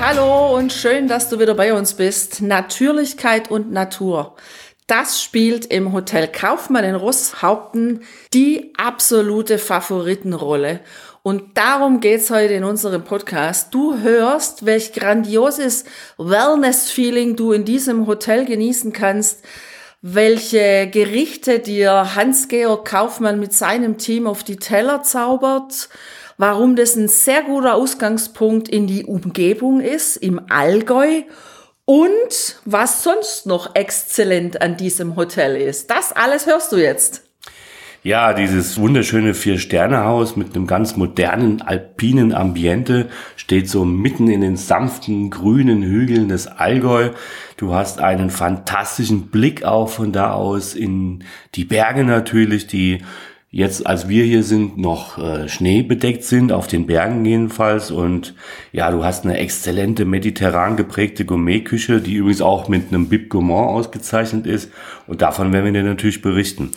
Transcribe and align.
Hallo 0.00 0.56
und 0.56 0.72
schön, 0.72 1.08
dass 1.08 1.28
du 1.28 1.38
wieder 1.38 1.54
bei 1.54 1.74
uns 1.74 1.92
bist. 1.92 2.40
Natürlichkeit 2.40 3.50
und 3.50 3.70
Natur. 3.70 4.34
Das 4.86 5.22
spielt 5.22 5.66
im 5.66 5.92
Hotel 5.92 6.26
Kaufmann 6.26 6.84
in 6.84 6.94
Rosshaupten 6.94 8.02
die 8.32 8.72
absolute 8.78 9.58
Favoritenrolle. 9.58 10.80
Und 11.22 11.58
darum 11.58 12.00
geht's 12.00 12.30
heute 12.30 12.54
in 12.54 12.64
unserem 12.64 13.04
Podcast. 13.04 13.74
Du 13.74 13.98
hörst, 13.98 14.64
welch 14.64 14.94
grandioses 14.94 15.84
Wellness-Feeling 16.16 17.36
du 17.36 17.52
in 17.52 17.66
diesem 17.66 18.06
Hotel 18.06 18.46
genießen 18.46 18.94
kannst, 18.94 19.44
welche 20.00 20.88
Gerichte 20.90 21.58
dir 21.58 22.14
Hans-Georg 22.14 22.88
Kaufmann 22.88 23.38
mit 23.38 23.52
seinem 23.52 23.98
Team 23.98 24.26
auf 24.26 24.44
die 24.44 24.56
Teller 24.56 25.02
zaubert, 25.02 25.90
warum 26.40 26.74
das 26.74 26.96
ein 26.96 27.08
sehr 27.08 27.42
guter 27.42 27.74
Ausgangspunkt 27.74 28.70
in 28.70 28.86
die 28.86 29.04
Umgebung 29.04 29.82
ist, 29.82 30.16
im 30.16 30.40
Allgäu 30.48 31.24
und 31.84 32.56
was 32.64 33.04
sonst 33.04 33.44
noch 33.44 33.74
exzellent 33.74 34.62
an 34.62 34.78
diesem 34.78 35.16
Hotel 35.16 35.54
ist. 35.56 35.90
Das 35.90 36.12
alles 36.12 36.46
hörst 36.46 36.72
du 36.72 36.78
jetzt. 36.78 37.24
Ja, 38.02 38.32
dieses 38.32 38.78
wunderschöne 38.78 39.34
Vier-Sterne-Haus 39.34 40.34
mit 40.34 40.56
einem 40.56 40.66
ganz 40.66 40.96
modernen 40.96 41.60
alpinen 41.60 42.32
Ambiente 42.32 43.10
steht 43.36 43.68
so 43.68 43.84
mitten 43.84 44.30
in 44.30 44.40
den 44.40 44.56
sanften 44.56 45.28
grünen 45.28 45.82
Hügeln 45.82 46.30
des 46.30 46.46
Allgäu. 46.46 47.10
Du 47.58 47.74
hast 47.74 48.00
einen 48.00 48.30
fantastischen 48.30 49.26
Blick 49.26 49.64
auch 49.64 49.90
von 49.90 50.12
da 50.12 50.32
aus 50.32 50.74
in 50.74 51.24
die 51.54 51.66
Berge 51.66 52.04
natürlich, 52.04 52.66
die 52.66 53.02
jetzt, 53.50 53.86
als 53.86 54.08
wir 54.08 54.24
hier 54.24 54.42
sind, 54.42 54.78
noch 54.78 55.18
äh, 55.18 55.48
schneebedeckt 55.48 56.24
sind, 56.24 56.52
auf 56.52 56.66
den 56.66 56.86
Bergen 56.86 57.24
jedenfalls. 57.24 57.90
Und 57.90 58.34
ja, 58.72 58.90
du 58.90 59.04
hast 59.04 59.24
eine 59.24 59.38
exzellente 59.38 60.04
mediterran 60.04 60.76
geprägte 60.76 61.24
Gourmetküche, 61.24 62.00
die 62.00 62.14
übrigens 62.14 62.42
auch 62.42 62.68
mit 62.68 62.88
einem 62.88 63.08
Bib 63.08 63.28
Gourmand 63.28 63.68
ausgezeichnet 63.70 64.46
ist. 64.46 64.70
Und 65.06 65.22
davon 65.22 65.52
werden 65.52 65.66
wir 65.66 65.72
dir 65.72 65.82
natürlich 65.82 66.22
berichten. 66.22 66.70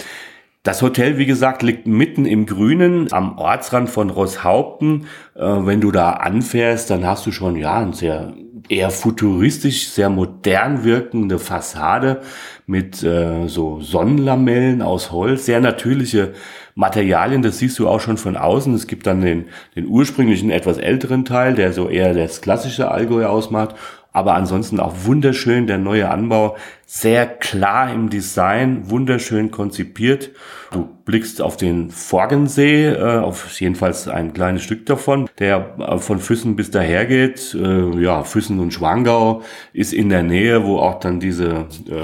Das 0.64 0.82
Hotel, 0.82 1.18
wie 1.18 1.26
gesagt, 1.26 1.62
liegt 1.62 1.88
mitten 1.88 2.26
im 2.26 2.46
Grünen 2.46 3.12
am 3.12 3.38
Ortsrand 3.38 3.90
von 3.90 4.10
Rosshaupten. 4.10 5.08
Äh, 5.36 5.42
wenn 5.42 5.82
du 5.82 5.92
da 5.92 6.12
anfährst, 6.12 6.90
dann 6.90 7.06
hast 7.06 7.26
du 7.26 7.32
schon 7.32 7.56
ja 7.56 7.80
ein 7.80 7.94
sehr 7.94 8.34
eher 8.70 8.90
futuristisch, 8.90 9.90
sehr 9.90 10.10
modern 10.10 10.84
wirkende 10.84 11.38
Fassade 11.38 12.22
mit 12.66 13.04
äh, 13.04 13.48
so 13.48 13.82
Sonnenlamellen 13.82 14.82
aus 14.82 15.12
Holz, 15.12 15.46
sehr 15.46 15.60
natürliche 15.60 16.34
Materialien, 16.76 17.42
das 17.42 17.60
siehst 17.60 17.78
du 17.80 17.88
auch 17.88 18.00
schon 18.00 18.18
von 18.18 18.36
außen. 18.36 18.74
Es 18.74 18.88
gibt 18.88 19.06
dann 19.08 19.22
den, 19.22 19.46
den 19.76 19.88
ursprünglichen, 19.88 20.50
etwas 20.50 20.78
älteren 20.78 21.26
Teil, 21.26 21.56
der 21.56 21.74
so 21.74 21.90
eher 21.90 22.14
das 22.14 22.42
klassische 22.42 22.90
Allgäu 22.90 23.26
ausmacht 23.26 23.76
aber 24.14 24.36
ansonsten 24.36 24.80
auch 24.80 24.94
wunderschön 25.06 25.66
der 25.66 25.80
neue 25.80 26.10
Anbau, 26.10 26.56
sehr 26.86 27.26
klar 27.26 27.92
im 27.92 28.12
Design, 28.12 28.90
wunderschön 28.90 29.50
konzipiert. 29.50 30.30
Du 30.72 30.88
blickst 31.04 31.42
auf 31.42 31.58
den 31.58 31.90
Forgensee, 31.90 32.90
äh, 32.90 33.18
auf 33.18 33.60
jedenfalls 33.60 34.08
ein 34.08 34.34
kleines 34.34 34.62
Stück 34.62 34.86
davon, 34.86 35.28
der 35.40 35.76
äh, 35.80 35.98
von 35.98 36.20
Füssen 36.20 36.56
bis 36.56 36.70
daher 36.70 37.08
geht. 37.08 37.56
Äh, 37.56 38.00
ja, 38.00 38.24
Füssen 38.24 38.60
und 38.60 38.72
Schwangau 38.72 39.42
ist 39.74 39.94
in 39.94 40.10
der 40.10 40.22
Nähe, 40.22 40.64
wo 40.64 40.78
auch 40.78 41.00
dann 41.00 41.20
diese, 41.20 41.66
äh, 41.90 42.04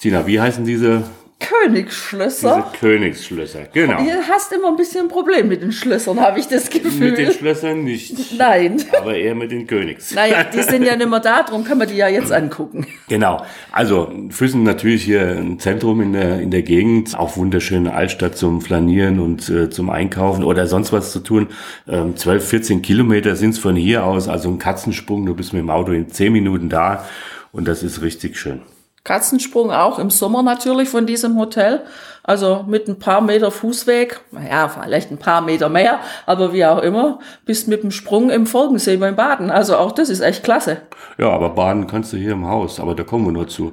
Tina, 0.00 0.26
wie 0.26 0.40
heißen 0.40 0.66
diese 0.66 1.04
Königsschlösser. 1.40 2.66
Diese 2.72 2.78
Königsschlösser, 2.80 3.66
genau. 3.72 4.02
Ihr 4.02 4.26
hast 4.28 4.52
immer 4.52 4.68
ein 4.68 4.76
bisschen 4.76 5.02
ein 5.02 5.08
Problem 5.08 5.48
mit 5.48 5.62
den 5.62 5.70
Schlössern, 5.70 6.20
habe 6.20 6.40
ich 6.40 6.48
das 6.48 6.68
Gefühl. 6.68 7.10
Mit 7.10 7.18
den 7.18 7.32
Schlössern 7.32 7.84
nicht. 7.84 8.36
Nein. 8.36 8.82
Aber 8.98 9.14
eher 9.14 9.36
mit 9.36 9.52
den 9.52 9.66
Königs. 9.66 10.12
Naja, 10.14 10.42
die 10.52 10.62
sind 10.62 10.82
ja 10.84 10.96
nicht 10.96 11.08
mehr 11.08 11.20
da, 11.20 11.44
darum 11.44 11.62
kann 11.64 11.78
man 11.78 11.86
die 11.86 11.94
ja 11.94 12.08
jetzt 12.08 12.32
angucken. 12.32 12.86
Genau. 13.08 13.44
Also 13.70 14.12
Füssen 14.30 14.64
natürlich 14.64 15.04
hier 15.04 15.22
ein 15.38 15.60
Zentrum 15.60 16.00
in 16.00 16.12
der, 16.12 16.40
in 16.40 16.50
der 16.50 16.62
Gegend. 16.62 17.16
Auch 17.16 17.36
wunderschöne 17.36 17.94
Altstadt 17.94 18.36
zum 18.36 18.60
Flanieren 18.60 19.20
und 19.20 19.48
äh, 19.48 19.70
zum 19.70 19.90
Einkaufen 19.90 20.42
oder 20.42 20.66
sonst 20.66 20.92
was 20.92 21.12
zu 21.12 21.20
tun. 21.20 21.48
Ähm, 21.88 22.16
12, 22.16 22.48
14 22.48 22.82
Kilometer 22.82 23.36
sind's 23.36 23.58
von 23.58 23.76
hier 23.76 24.04
aus. 24.04 24.28
Also 24.28 24.48
ein 24.48 24.58
Katzensprung. 24.58 25.24
Du 25.24 25.34
bist 25.34 25.52
mit 25.52 25.62
dem 25.62 25.70
Auto 25.70 25.92
in 25.92 26.08
10 26.08 26.32
Minuten 26.32 26.68
da. 26.68 27.06
Und 27.52 27.68
das 27.68 27.82
ist 27.82 28.02
richtig 28.02 28.36
schön. 28.38 28.60
Katzensprung 29.04 29.70
auch 29.70 29.98
im 29.98 30.10
Sommer 30.10 30.42
natürlich 30.42 30.88
von 30.88 31.06
diesem 31.06 31.38
Hotel. 31.38 31.82
Also 32.22 32.64
mit 32.68 32.88
ein 32.88 32.98
paar 32.98 33.22
Meter 33.22 33.50
Fußweg, 33.50 34.20
naja, 34.32 34.68
vielleicht 34.68 35.10
ein 35.10 35.16
paar 35.16 35.40
Meter 35.40 35.70
mehr, 35.70 36.00
aber 36.26 36.52
wie 36.52 36.66
auch 36.66 36.82
immer, 36.82 37.20
bist 37.46 37.68
mit 37.68 37.82
dem 37.82 37.90
Sprung 37.90 38.28
im 38.28 38.46
Folgensee 38.46 38.98
beim 38.98 39.16
Baden. 39.16 39.50
Also 39.50 39.78
auch 39.78 39.92
das 39.92 40.10
ist 40.10 40.20
echt 40.20 40.44
klasse. 40.44 40.82
Ja, 41.16 41.30
aber 41.30 41.48
baden 41.48 41.86
kannst 41.86 42.12
du 42.12 42.18
hier 42.18 42.32
im 42.32 42.46
Haus, 42.46 42.80
aber 42.80 42.94
da 42.94 43.02
kommen 43.02 43.24
wir 43.24 43.32
nur 43.32 43.48
zu. 43.48 43.72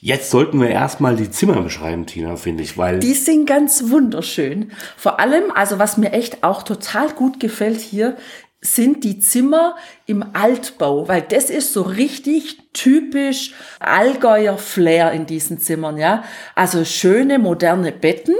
Jetzt 0.00 0.30
sollten 0.30 0.60
wir 0.60 0.68
erstmal 0.68 1.16
die 1.16 1.30
Zimmer 1.30 1.62
beschreiben, 1.62 2.04
Tina, 2.04 2.36
finde 2.36 2.62
ich, 2.62 2.76
weil. 2.76 2.98
Die 2.98 3.14
sind 3.14 3.46
ganz 3.46 3.90
wunderschön. 3.90 4.72
Vor 4.98 5.18
allem, 5.18 5.44
also 5.54 5.78
was 5.78 5.96
mir 5.96 6.12
echt 6.12 6.44
auch 6.44 6.62
total 6.62 7.08
gut 7.08 7.40
gefällt 7.40 7.80
hier, 7.80 8.16
sind 8.64 9.04
die 9.04 9.18
Zimmer 9.18 9.76
im 10.06 10.24
Altbau, 10.32 11.06
weil 11.06 11.22
das 11.22 11.50
ist 11.50 11.72
so 11.72 11.82
richtig 11.82 12.58
typisch 12.72 13.54
Allgäuer 13.78 14.56
Flair 14.56 15.12
in 15.12 15.26
diesen 15.26 15.58
Zimmern, 15.58 15.98
ja. 15.98 16.24
Also 16.54 16.84
schöne 16.84 17.38
moderne 17.38 17.92
Betten, 17.92 18.34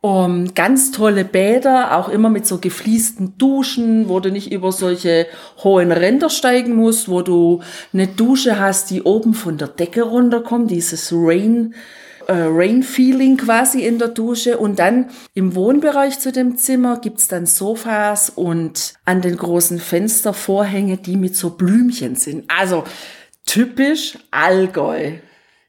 um, 0.00 0.54
ganz 0.54 0.92
tolle 0.92 1.24
Bäder, 1.24 1.96
auch 1.96 2.08
immer 2.08 2.30
mit 2.30 2.46
so 2.46 2.58
gefliesten 2.58 3.36
Duschen, 3.36 4.08
wo 4.08 4.20
du 4.20 4.30
nicht 4.30 4.52
über 4.52 4.70
solche 4.70 5.26
hohen 5.64 5.90
Ränder 5.90 6.30
steigen 6.30 6.76
musst, 6.76 7.08
wo 7.08 7.22
du 7.22 7.62
eine 7.92 8.06
Dusche 8.06 8.60
hast, 8.60 8.90
die 8.90 9.02
oben 9.02 9.34
von 9.34 9.58
der 9.58 9.68
Decke 9.68 10.02
runterkommt, 10.02 10.70
dieses 10.70 11.12
Rain, 11.12 11.74
Rain-Feeling 12.34 13.36
quasi 13.38 13.84
in 13.84 13.98
der 13.98 14.08
Dusche. 14.08 14.58
Und 14.58 14.78
dann 14.78 15.10
im 15.34 15.54
Wohnbereich 15.54 16.18
zu 16.18 16.32
dem 16.32 16.56
Zimmer 16.56 16.98
gibt's 17.00 17.28
dann 17.28 17.46
Sofas 17.46 18.30
und 18.30 18.94
an 19.04 19.22
den 19.22 19.36
großen 19.36 19.78
Fenstervorhänge, 19.78 20.98
die 20.98 21.16
mit 21.16 21.36
so 21.36 21.50
Blümchen 21.50 22.16
sind. 22.16 22.44
Also 22.48 22.84
typisch 23.46 24.18
Allgäu. 24.30 25.12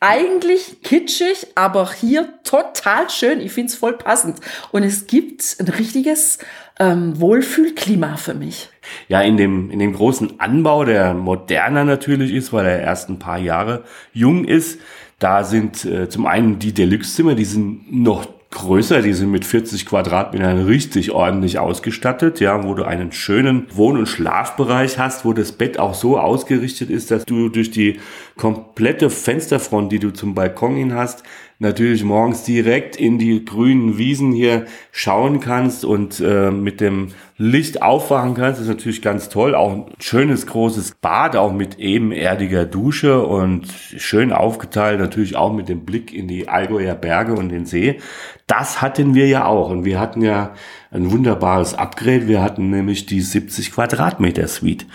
Eigentlich 0.02 0.82
kitschig, 0.82 1.48
aber 1.56 1.92
hier 1.92 2.30
total 2.46 3.10
schön. 3.10 3.42
Ich 3.42 3.52
find's 3.52 3.76
voll 3.76 3.98
passend. 3.98 4.40
Und 4.72 4.84
es 4.84 5.08
gibt 5.08 5.58
ein 5.60 5.68
richtiges 5.68 6.40
ähm, 6.80 7.20
Wohlfühlklima 7.20 8.16
für 8.16 8.34
mich. 8.34 8.70
Ja, 9.10 9.22
in 9.22 9.36
dem, 9.36 9.70
in 9.70 9.80
dem 9.80 9.94
großen 9.94 10.40
Anbau, 10.40 10.86
der 10.86 11.14
moderner 11.14 11.84
natürlich 11.84 12.34
ist, 12.34 12.54
weil 12.54 12.66
er 12.66 12.80
erst 12.80 13.10
ein 13.10 13.20
paar 13.20 13.40
Jahre 13.40 13.84
jung 14.14 14.46
ist, 14.46 14.80
da 15.20 15.44
sind 15.44 15.86
äh, 15.86 16.10
zum 16.10 16.26
einen 16.26 16.60
die 16.60 16.74
Deluxe-Zimmer, 16.74 17.36
die 17.36 17.46
sind 17.46 17.92
noch 17.92 18.28
größer, 18.52 19.02
die 19.02 19.14
sind 19.14 19.30
mit 19.30 19.46
40 19.46 19.86
Quadratmetern 19.86 20.66
richtig 20.66 21.12
ordentlich 21.12 21.60
ausgestattet, 21.60 22.40
ja, 22.40 22.64
wo 22.64 22.74
du 22.74 22.84
einen 22.84 23.12
schönen 23.12 23.68
Wohn- 23.72 23.98
und 23.98 24.08
Schlafbereich 24.08 24.98
hast, 24.98 25.24
wo 25.24 25.34
das 25.34 25.52
Bett 25.52 25.78
auch 25.78 25.94
so 25.94 26.18
ausgerichtet 26.18 26.90
ist, 26.90 27.12
dass 27.12 27.26
du 27.26 27.50
durch 27.50 27.70
die 27.70 28.00
komplette 28.38 29.12
Fensterfront, 29.12 29.92
die 29.92 30.00
du 30.00 30.12
zum 30.12 30.34
Balkon 30.34 30.76
hin 30.76 30.96
hast, 30.96 31.24
natürlich 31.60 32.06
morgens 32.06 32.44
direkt 32.44 32.96
in 32.96 33.20
die 33.20 33.44
grünen 33.44 33.98
Wiesen 33.98 34.32
hier 34.32 34.66
schauen 34.92 35.42
kannst 35.42 35.84
und 35.84 36.22
äh, 36.22 36.52
mit 36.52 36.80
dem 36.80 37.10
Licht 37.38 37.82
aufwachen 37.82 38.34
kannst. 38.34 38.62
Ist 38.62 38.68
natürlich 38.68 39.02
ganz 39.02 39.28
toll. 39.28 39.56
Auch 39.56 39.74
ein 39.74 39.86
schönes 40.00 40.48
großes 40.48 40.96
Bad, 41.02 41.36
auch 41.36 41.52
mit 41.52 41.78
ebenerdiger 41.78 42.66
Dusche 42.66 43.26
und 43.26 43.68
schön 43.98 44.32
aufgeteilt, 44.32 45.00
natürlich 45.00 45.36
auch 45.36 45.54
mit 45.54 45.68
dem 45.68 45.86
Blick 45.86 46.14
in 46.14 46.30
die 46.30 46.48
Allgäuer 46.48 46.96
Berge 46.96 47.34
und 47.34 47.50
den 47.50 47.66
See. 47.66 48.00
Das 48.48 48.82
hatten 48.82 49.14
wir 49.14 49.28
ja 49.28 49.46
auch 49.46 49.70
und 49.70 49.84
wir 49.84 50.00
hatten 50.00 50.22
ja 50.22 50.54
ein 50.92 51.12
wunderbares 51.12 51.76
Upgrade. 51.76 52.28
Wir 52.28 52.42
hatten 52.42 52.70
nämlich 52.70 53.06
die 53.06 53.22
70 53.22 53.74
Quadratmeter 53.74 54.48
Suite. 54.48 54.88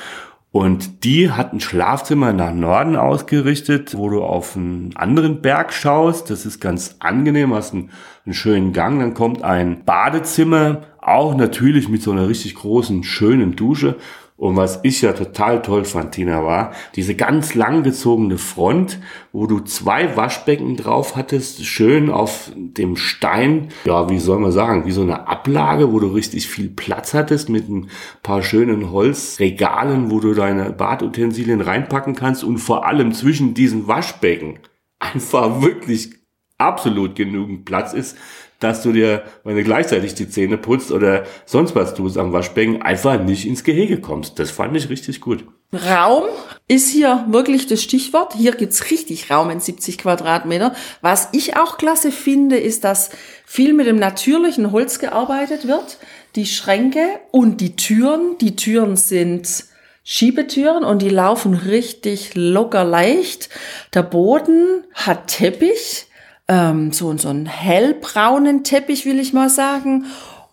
Und 0.55 1.03
die 1.03 1.33
hat 1.33 1.53
ein 1.53 1.59
Schlafzimmer 1.59 2.33
nach 2.33 2.55
Norden 2.55 2.95
ausgerichtet, 2.95 3.97
wo 3.99 4.09
du 4.09 4.23
auf 4.23 4.55
einen 4.55 4.93
anderen 4.95 5.43
Berg 5.43 5.73
schaust. 5.73 6.31
Das 6.31 6.47
ist 6.47 6.61
ganz 6.61 6.95
angenehm, 7.01 7.53
hast 7.53 7.75
einen, 7.75 7.91
einen 8.25 8.35
schönen 8.35 8.73
Gang. 8.73 9.01
Dann 9.01 9.15
kommt 9.15 9.43
ein 9.43 9.85
Badezimmer, 9.85 10.83
auch 11.01 11.37
natürlich 11.37 11.89
mit 11.89 12.03
so 12.03 12.13
einer 12.13 12.29
richtig 12.29 12.55
großen, 12.55 13.03
schönen 13.03 13.57
Dusche. 13.57 13.97
Und 14.37 14.57
was 14.57 14.81
ich 14.83 15.01
ja 15.01 15.13
total 15.13 15.63
toll 15.63 15.85
fand, 15.85 16.13
Tina, 16.13 16.45
war 16.45 16.73
diese 16.97 17.15
ganz 17.15 17.55
langgezogene 17.55 18.37
Front, 18.37 18.99
wo 19.33 19.47
du 19.47 19.61
zwei 19.61 20.17
Waschbecken 20.17 20.77
drauf 20.77 21.15
hattest, 21.15 21.65
schön 21.65 22.11
auf 22.11 22.51
dem 22.57 22.97
Stein, 22.97 23.69
ja, 23.85 24.11
wie 24.11 24.19
soll 24.19 24.41
man 24.41 24.51
sagen, 24.51 24.87
wie 24.87 24.91
so 24.91 25.03
eine 25.03 25.29
Ablage, 25.29 25.93
wo 25.93 26.01
du 26.01 26.09
richtig 26.09 26.49
viel 26.49 26.69
Platz 26.69 27.15
hattest 27.15 27.49
mit 27.49 27.69
ein 27.69 27.91
paar 28.25 28.43
schönen 28.43 28.91
Holzregalen, 28.91 30.11
wo 30.11 30.19
du 30.19 30.35
deine 30.35 30.73
Badutensilien 30.73 31.61
reinpacken 31.61 32.17
kannst 32.17 32.43
und 32.43 32.59
vor 32.59 32.87
allem 32.87 33.13
zwischen 33.13 33.55
diesen 33.55 33.87
Waschbecken 33.87 34.59
einfach 34.99 35.63
wirklich 35.63 36.11
absolut 36.59 37.15
genügend 37.15 37.65
Platz 37.65 37.93
ist, 37.93 38.17
dass 38.65 38.83
du 38.83 38.93
dir, 38.93 39.23
wenn 39.45 39.57
du 39.57 39.63
gleichzeitig 39.63 40.15
die 40.15 40.29
Zähne 40.29 40.57
putzt 40.57 40.91
oder 40.91 41.25
sonst 41.45 41.75
was 41.75 41.95
tust 41.95 42.17
am 42.17 42.33
Waschbecken, 42.33 42.83
einfach 42.83 43.21
nicht 43.23 43.47
ins 43.47 43.63
Gehege 43.63 44.01
kommst. 44.01 44.39
Das 44.39 44.51
fand 44.51 44.77
ich 44.77 44.89
richtig 44.89 45.21
gut. 45.21 45.45
Raum 45.73 46.25
ist 46.67 46.89
hier 46.89 47.27
wirklich 47.29 47.67
das 47.67 47.83
Stichwort. 47.83 48.33
Hier 48.35 48.53
gibt's 48.53 48.91
richtig 48.91 49.31
Raum 49.31 49.51
in 49.51 49.61
70 49.61 49.99
Quadratmeter. 49.99 50.75
Was 51.03 51.29
ich 51.33 51.57
auch 51.57 51.77
klasse 51.77 52.11
finde, 52.11 52.57
ist, 52.57 52.85
dass 52.85 53.11
viel 53.45 53.75
mit 53.75 53.87
dem 53.87 53.97
natürlichen 53.97 54.73
Holz 54.73 54.99
gearbeitet 54.99 55.69
wird. 55.69 55.99
Die 56.37 56.47
Schränke 56.47 57.05
und 57.33 57.61
die 57.61 57.77
Türen. 57.77 58.39
Die 58.41 58.57
Türen 58.57 58.97
sind 58.97 59.65
Schiebetüren 60.05 60.85
und 60.85 61.03
die 61.03 61.11
laufen 61.11 61.55
richtig 61.55 62.33
locker 62.35 62.85
leicht. 62.85 63.51
Der 63.93 64.03
Boden 64.03 64.85
hat 64.95 65.27
Teppich 65.29 66.07
ähm, 66.49 66.93
so, 66.93 67.17
so 67.17 67.29
einen 67.29 67.47
hellbraunen 67.47 68.65
Teppich, 68.65 69.07
will 69.07 69.19
ich 69.19 69.33
mal 69.33 69.49
sagen. 69.49 70.07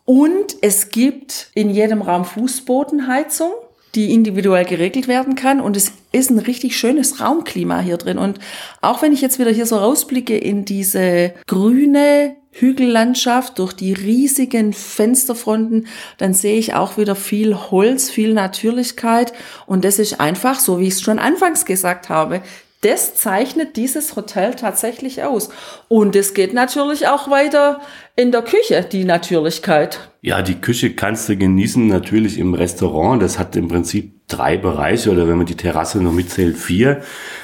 Und 0.05 0.55
es 0.61 0.89
gibt 0.89 1.49
in 1.53 1.69
jedem 1.69 2.01
Raum 2.01 2.25
Fußbodenheizung, 2.25 3.51
die 3.95 4.13
individuell 4.13 4.65
geregelt 4.65 5.07
werden 5.07 5.35
kann. 5.35 5.59
Und 5.59 5.75
es 5.75 5.91
ist 6.11 6.29
ein 6.29 6.39
richtig 6.39 6.77
schönes 6.77 7.19
Raumklima 7.19 7.79
hier 7.79 7.97
drin. 7.97 8.17
Und 8.17 8.39
auch 8.81 9.01
wenn 9.01 9.13
ich 9.13 9.21
jetzt 9.21 9.39
wieder 9.39 9.51
hier 9.51 9.65
so 9.65 9.77
rausblicke 9.77 10.37
in 10.37 10.65
diese 10.65 11.33
grüne 11.47 12.35
Hügellandschaft 12.51 13.59
durch 13.59 13.73
die 13.73 13.93
riesigen 13.93 14.73
Fensterfronten, 14.73 15.87
dann 16.17 16.33
sehe 16.33 16.57
ich 16.57 16.73
auch 16.73 16.97
wieder 16.97 17.15
viel 17.15 17.55
Holz, 17.55 18.09
viel 18.09 18.33
Natürlichkeit. 18.33 19.33
Und 19.65 19.85
das 19.85 19.99
ist 19.99 20.19
einfach, 20.19 20.59
so 20.59 20.79
wie 20.79 20.87
ich 20.87 20.95
es 20.95 21.01
schon 21.01 21.19
anfangs 21.19 21.65
gesagt 21.65 22.09
habe, 22.09 22.41
das 22.81 23.15
zeichnet 23.15 23.77
dieses 23.77 24.15
Hotel 24.15 24.55
tatsächlich 24.55 25.23
aus. 25.23 25.49
Und 25.87 26.15
es 26.15 26.33
geht 26.33 26.53
natürlich 26.53 27.07
auch 27.07 27.29
weiter 27.29 27.79
in 28.15 28.31
der 28.31 28.41
Küche, 28.41 28.85
die 28.91 29.05
Natürlichkeit. 29.05 30.11
Ja, 30.21 30.41
die 30.41 30.55
Küche 30.55 30.93
kannst 30.93 31.29
du 31.29 31.37
genießen 31.37 31.87
natürlich 31.87 32.37
im 32.37 32.53
Restaurant. 32.53 33.21
Das 33.21 33.39
hat 33.39 33.55
im 33.55 33.67
Prinzip 33.67 34.27
drei 34.27 34.57
Bereiche 34.57 35.11
oder 35.11 35.27
wenn 35.27 35.37
man 35.37 35.45
die 35.45 35.55
Terrasse 35.55 36.01
noch 36.01 36.11
mitzählt, 36.11 36.57
vier. 36.57 37.01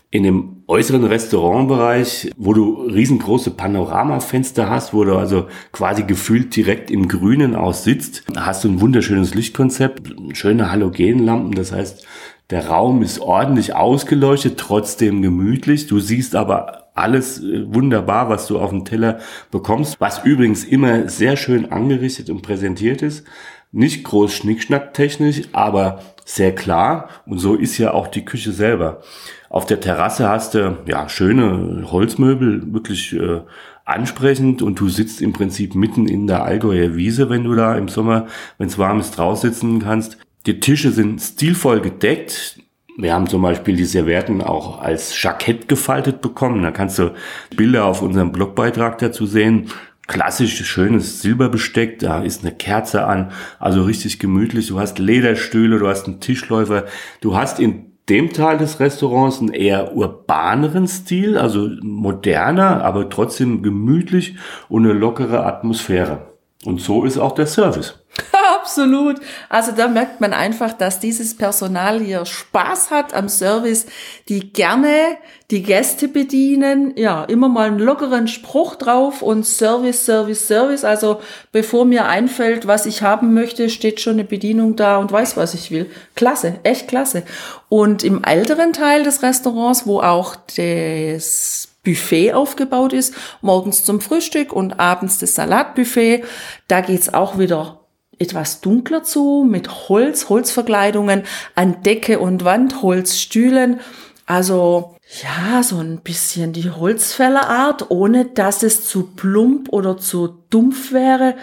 In 0.10 0.24
dem 0.24 0.64
äußeren 0.68 1.04
Restaurantbereich, 1.04 2.32
wo 2.38 2.54
du 2.54 2.82
riesengroße 2.84 3.52
Panoramafenster 3.52 4.70
hast, 4.70 4.94
wo 4.94 5.04
du 5.04 5.16
also 5.16 5.48
quasi 5.72 6.04
gefühlt 6.04 6.56
direkt 6.56 6.90
im 6.92 7.08
Grünen 7.08 7.56
aussitzt, 7.56 8.24
hast 8.36 8.64
du 8.64 8.70
ein 8.70 8.82
wunderschönes 8.82 9.34
Lichtkonzept, 9.34 10.14
schöne 10.34 10.72
Halogenlampen. 10.72 11.56
Das 11.56 11.72
heißt, 11.72 12.06
der 12.50 12.68
Raum 12.68 13.02
ist 13.02 13.20
ordentlich 13.20 13.76
ausgeleuchtet, 13.76 14.58
trotzdem 14.58 15.22
gemütlich. 15.22 15.88
Du 15.88 16.00
siehst 16.00 16.36
aber 16.36 16.90
alles 16.96 17.44
äh, 17.44 17.74
wunderbar, 17.74 18.30
was 18.30 18.48
du 18.48 18.60
auf 18.60 18.70
dem 18.70 18.86
Teller 18.86 19.20
bekommst, 19.52 20.00
was 20.00 20.24
übrigens 20.24 20.64
immer 20.64 21.10
sehr 21.10 21.38
schön 21.38 21.72
angerichtet 21.72 22.30
und 22.30 22.42
präsentiert 22.42 23.02
ist. 23.02 23.26
Nicht 23.74 24.06
groß 24.06 24.34
schnickschnacktechnisch, 24.34 25.42
aber 25.52 26.00
sehr 26.24 26.56
klar. 26.56 27.10
Und 27.26 27.40
so 27.40 27.56
ist 27.56 27.78
ja 27.78 27.94
auch 27.94 28.08
die 28.08 28.24
Küche 28.24 28.54
selber. 28.54 29.02
Auf 29.50 29.66
der 29.66 29.82
Terrasse 29.82 30.30
hast 30.30 30.54
du 30.54 30.78
ja 30.88 31.10
schöne 31.10 31.86
Holzmöbel, 31.92 32.74
wirklich 32.74 33.14
äh, 33.14 33.42
ansprechend 33.84 34.62
und 34.62 34.80
du 34.80 34.90
sitzt 34.90 35.22
im 35.22 35.34
Prinzip 35.34 35.76
mitten 35.76 36.08
in 36.08 36.28
der 36.28 36.44
Allgäuer 36.44 36.96
Wiese, 36.96 37.30
wenn 37.30 37.44
du 37.44 37.56
da 37.56 37.76
im 37.78 37.88
Sommer, 37.88 38.28
wenn 38.58 38.68
es 38.68 38.78
warm 38.78 39.00
ist, 39.00 39.18
draußen 39.18 39.52
sitzen 39.52 39.80
kannst. 39.80 40.18
Die 40.48 40.62
Tische 40.62 40.92
sind 40.92 41.22
stilvoll 41.22 41.82
gedeckt. 41.82 42.58
Wir 42.98 43.14
haben 43.14 43.28
zum 43.28 43.42
Beispiel 43.42 43.76
die 43.76 43.84
Servietten 43.84 44.42
auch 44.42 44.82
als 44.82 45.22
Jackett 45.22 45.68
gefaltet 45.68 46.22
bekommen. 46.22 46.64
Da 46.64 46.72
kannst 46.72 46.98
du 47.00 47.14
Bilder 47.58 47.84
auf 47.84 48.02
unserem 48.02 48.32
Blogbeitrag 48.32 48.98
dazu 48.98 49.26
sehen. 49.26 49.70
Klassisch 50.08 50.66
schönes 50.66 51.22
Silberbesteck, 51.22 52.00
da 52.00 52.24
ist 52.24 52.44
eine 52.44 52.56
Kerze 52.56 53.06
an, 53.06 53.34
also 53.60 53.84
richtig 53.84 54.20
gemütlich. 54.20 54.68
Du 54.68 54.80
hast 54.80 55.00
Lederstühle, 55.00 55.80
du 55.80 55.88
hast 55.90 56.08
einen 56.08 56.22
Tischläufer. 56.22 56.86
Du 57.20 57.36
hast 57.36 57.60
in 57.60 57.92
dem 58.08 58.32
Teil 58.32 58.58
des 58.58 58.80
Restaurants 58.80 59.42
einen 59.42 59.52
eher 59.52 59.98
urbaneren 59.98 60.88
Stil, 60.88 61.38
also 61.38 61.70
moderner, 61.82 62.86
aber 62.86 63.10
trotzdem 63.10 63.64
gemütlich 63.64 64.38
und 64.70 64.86
eine 64.86 64.94
lockere 64.94 65.46
Atmosphäre. 65.46 66.38
Und 66.64 66.80
so 66.80 67.04
ist 67.04 67.18
auch 67.18 67.34
der 67.34 67.48
Service. 67.48 68.00
Absolut. 68.56 69.20
Also 69.50 69.72
da 69.72 69.88
merkt 69.88 70.22
man 70.22 70.34
einfach, 70.34 70.74
dass 70.74 71.00
dieses 71.00 71.36
Personal 71.36 72.00
hier 72.00 72.26
Spaß 72.26 72.92
hat 72.92 73.14
am 73.14 73.30
Service, 73.30 73.86
die 74.30 74.52
gerne 74.52 75.18
die 75.52 75.64
Gäste 75.64 76.08
bedienen. 76.08 76.94
Ja, 76.96 77.24
immer 77.24 77.50
mal 77.50 77.68
einen 77.68 77.80
lockeren 77.80 78.28
Spruch 78.28 78.76
drauf 78.76 79.22
und 79.22 79.46
Service, 79.46 80.06
Service, 80.06 80.48
Service. 80.48 80.84
Also 80.84 81.22
bevor 81.52 81.86
mir 81.86 82.06
einfällt, 82.06 82.68
was 82.68 82.86
ich 82.86 83.02
haben 83.02 83.34
möchte, 83.34 83.70
steht 83.70 84.00
schon 84.00 84.14
eine 84.14 84.24
Bedienung 84.26 84.76
da 84.76 84.98
und 84.98 85.12
weiß, 85.12 85.38
was 85.38 85.54
ich 85.54 85.72
will. 85.72 85.90
Klasse, 86.16 86.60
echt 86.64 86.88
klasse. 86.88 87.24
Und 87.70 88.04
im 88.04 88.24
älteren 88.24 88.74
Teil 88.74 89.04
des 89.04 89.24
Restaurants, 89.24 89.86
wo 89.86 90.02
auch 90.02 90.36
das 90.56 91.70
Buffet 91.84 92.34
aufgebaut 92.34 92.92
ist, 92.92 93.14
morgens 93.42 93.86
zum 93.86 94.02
Frühstück 94.02 94.52
und 94.52 94.80
abends 94.80 95.20
das 95.20 95.36
Salatbuffet. 95.36 96.26
Da 96.68 96.82
geht's 96.82 97.14
auch 97.14 97.38
wieder 97.38 97.80
etwas 98.20 98.62
dunkler 98.62 99.04
zu, 99.04 99.46
mit 99.48 99.90
Holz, 99.90 100.30
Holzverkleidungen 100.30 101.24
an 101.56 101.84
Decke 101.84 102.20
und 102.20 102.44
Wand, 102.44 102.82
Holzstühlen. 102.82 103.80
Also 104.26 104.96
ja, 105.24 105.64
so 105.64 105.78
ein 105.78 106.00
bisschen 106.00 106.52
die 106.52 106.70
Holzfällerart, 106.70 107.90
ohne 107.90 108.26
dass 108.26 108.64
es 108.64 108.86
zu 108.86 109.04
plump 109.04 109.70
oder 109.72 109.98
zu 109.98 110.44
dumpf 110.50 110.92
wäre. 110.92 111.36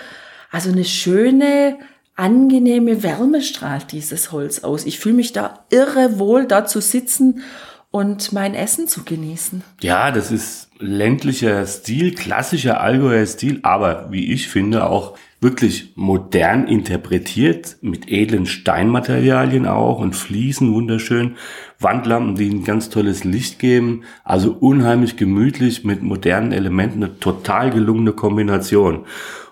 Also 0.51 0.71
eine 0.71 0.85
schöne, 0.85 1.79
angenehme 2.15 3.03
Wärme 3.03 3.43
strahlt 3.43 3.93
dieses 3.93 4.33
Holz 4.33 4.61
aus. 4.61 4.85
Ich 4.85 5.01
fühle 5.01 5.17
mich 5.17 5.33
da 5.33 5.65
irre 5.71 6.19
wohl, 6.19 6.47
da 6.47 6.67
zu 6.67 6.81
sitzen 6.81 7.43
und 7.91 8.33
mein 8.33 8.55
Essen 8.55 8.87
zu 8.87 9.05
genießen. 9.05 9.63
Ja, 9.81 10.11
das 10.11 10.31
ist 10.31 10.69
ländlicher 10.79 11.65
Stil, 11.67 12.15
klassischer 12.15 12.81
Allgäuer 12.81 13.25
Stil, 13.27 13.61
aber 13.63 14.09
wie 14.11 14.33
ich 14.33 14.49
finde 14.49 14.87
auch 14.87 15.17
wirklich 15.45 15.93
modern 15.95 16.67
interpretiert, 16.67 17.77
mit 17.83 18.11
edlen 18.11 18.47
Steinmaterialien 18.47 19.67
auch 19.67 20.01
und 20.01 20.17
Fliesen 20.17 20.75
wunderschön, 20.75 21.37
Wandlampen, 21.79 22.35
die 22.35 22.49
ein 22.49 22.65
ganz 22.65 22.91
tolles 22.91 23.23
Licht 23.23 23.61
geben, 23.61 24.03
also 24.25 24.57
unheimlich 24.59 25.17
gemütlich 25.17 25.85
mit 25.85 26.03
modernen 26.03 26.51
Elementen, 26.51 27.05
eine 27.05 27.21
total 27.21 27.71
gelungene 27.71 28.13
Kombination. 28.13 29.05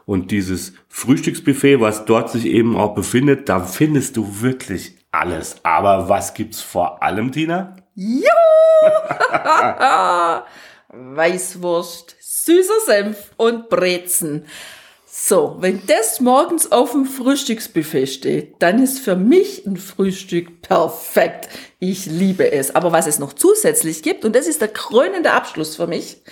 Und 0.07 0.33
dieses 0.33 0.73
Frühstücksbuffet, 0.89 1.81
was 1.81 2.07
dort 2.07 2.31
sich 2.31 2.47
eben 2.47 2.77
auch 2.77 2.95
befindet, 2.95 3.49
da 3.49 3.61
findest 3.61 4.17
du 4.17 4.41
wirklich 4.41 4.97
alles. 5.13 5.57
Aber 5.63 6.09
was 6.09 6.35
gibt's 6.35 6.61
vor 6.61 7.03
allem, 7.03 7.31
Tina? 7.31 7.77
Juhu! 7.95 8.23
Weißwurst, 10.89 12.17
süßer 12.19 12.81
Senf 12.87 13.31
und 13.37 13.69
Brezen. 13.69 14.47
So, 15.15 15.57
wenn 15.59 15.83
das 15.87 16.21
morgens 16.21 16.73
auf 16.73 16.93
dem 16.93 17.05
Frühstücksbuffet 17.05 18.07
steht, 18.07 18.55
dann 18.61 18.83
ist 18.83 18.99
für 18.99 19.15
mich 19.15 19.67
ein 19.67 19.77
Frühstück 19.77 20.63
perfekt. 20.63 21.51
Ich 21.79 22.07
liebe 22.07 22.51
es. 22.51 22.75
Aber 22.75 22.93
was 22.93 23.07
es 23.07 23.19
noch 23.19 23.35
zusätzlich 23.35 24.03
gibt, 24.03 24.25
und 24.25 24.35
das 24.35 24.47
ist 24.47 24.63
der 24.63 24.69
krönende 24.69 25.33
Abschluss 25.33 25.77
für 25.77 25.87
mich 25.87 26.23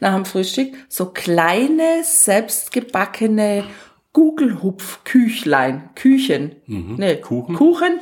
nach 0.00 0.14
dem 0.14 0.24
Frühstück, 0.24 0.72
so 0.88 1.10
kleine, 1.10 2.02
selbstgebackene 2.02 3.64
Gugelhupf-Küchlein, 4.14 5.90
Küchen. 5.94 6.56
Mhm. 6.64 6.94
Nee, 6.96 7.16
Kuchen. 7.16 7.56
Kuchen. 7.56 8.00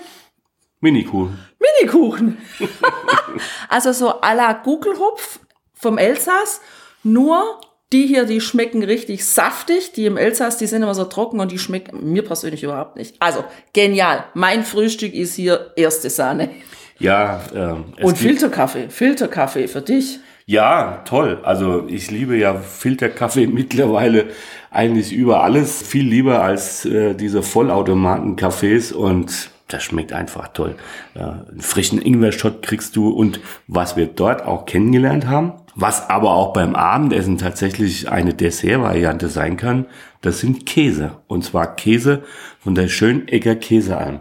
Minikuchen. 0.78 1.36
Minikuchen. 1.58 2.38
also 3.68 3.90
so 3.90 4.20
à 4.20 4.36
la 4.36 4.52
Gugelhupf 4.52 5.40
vom 5.74 5.98
Elsass, 5.98 6.60
nur 7.02 7.60
die 7.92 8.06
hier, 8.06 8.24
die 8.24 8.40
schmecken 8.40 8.82
richtig 8.82 9.24
saftig. 9.24 9.92
Die 9.92 10.06
im 10.06 10.16
Elsass, 10.16 10.58
die 10.58 10.66
sind 10.66 10.82
immer 10.82 10.94
so 10.94 11.04
trocken 11.04 11.40
und 11.40 11.52
die 11.52 11.58
schmecken 11.58 12.12
mir 12.12 12.22
persönlich 12.22 12.62
überhaupt 12.62 12.96
nicht. 12.96 13.16
Also 13.18 13.44
genial. 13.72 14.24
Mein 14.34 14.64
Frühstück 14.64 15.14
ist 15.14 15.34
hier 15.34 15.72
erste 15.76 16.10
Sahne. 16.10 16.50
Ja. 16.98 17.40
Äh, 17.54 18.02
und 18.04 18.18
Filterkaffee. 18.18 18.90
Filterkaffee 18.90 19.68
für 19.68 19.80
dich. 19.80 20.20
Ja, 20.44 21.02
toll. 21.06 21.40
Also 21.42 21.84
ich 21.88 22.10
liebe 22.10 22.36
ja 22.36 22.54
Filterkaffee 22.54 23.46
mittlerweile 23.52 24.26
eigentlich 24.70 25.12
über 25.12 25.42
alles. 25.42 25.82
Viel 25.82 26.06
lieber 26.06 26.42
als 26.42 26.84
äh, 26.84 27.14
diese 27.14 27.42
Vollautomaten-Cafés 27.42 28.92
und 28.92 29.50
das 29.68 29.84
schmeckt 29.84 30.12
einfach 30.12 30.48
toll. 30.48 30.74
Äh, 31.14 31.20
einen 31.20 31.60
frischen 31.60 32.00
Ingwer-Shot 32.00 32.62
kriegst 32.62 32.96
du 32.96 33.10
und 33.10 33.40
was 33.66 33.96
wir 33.96 34.06
dort 34.06 34.44
auch 34.44 34.66
kennengelernt 34.66 35.26
haben, 35.26 35.52
was 35.74 36.10
aber 36.10 36.32
auch 36.32 36.52
beim 36.52 36.74
Abendessen 36.74 37.38
tatsächlich 37.38 38.10
eine 38.10 38.34
Dessertvariante 38.34 39.28
sein 39.28 39.56
kann, 39.56 39.86
das 40.22 40.40
sind 40.40 40.66
Käse. 40.66 41.12
Und 41.28 41.44
zwar 41.44 41.76
Käse 41.76 42.24
von 42.58 42.74
der 42.74 42.88
Schönegger 42.88 43.54
Käsealm 43.54 44.20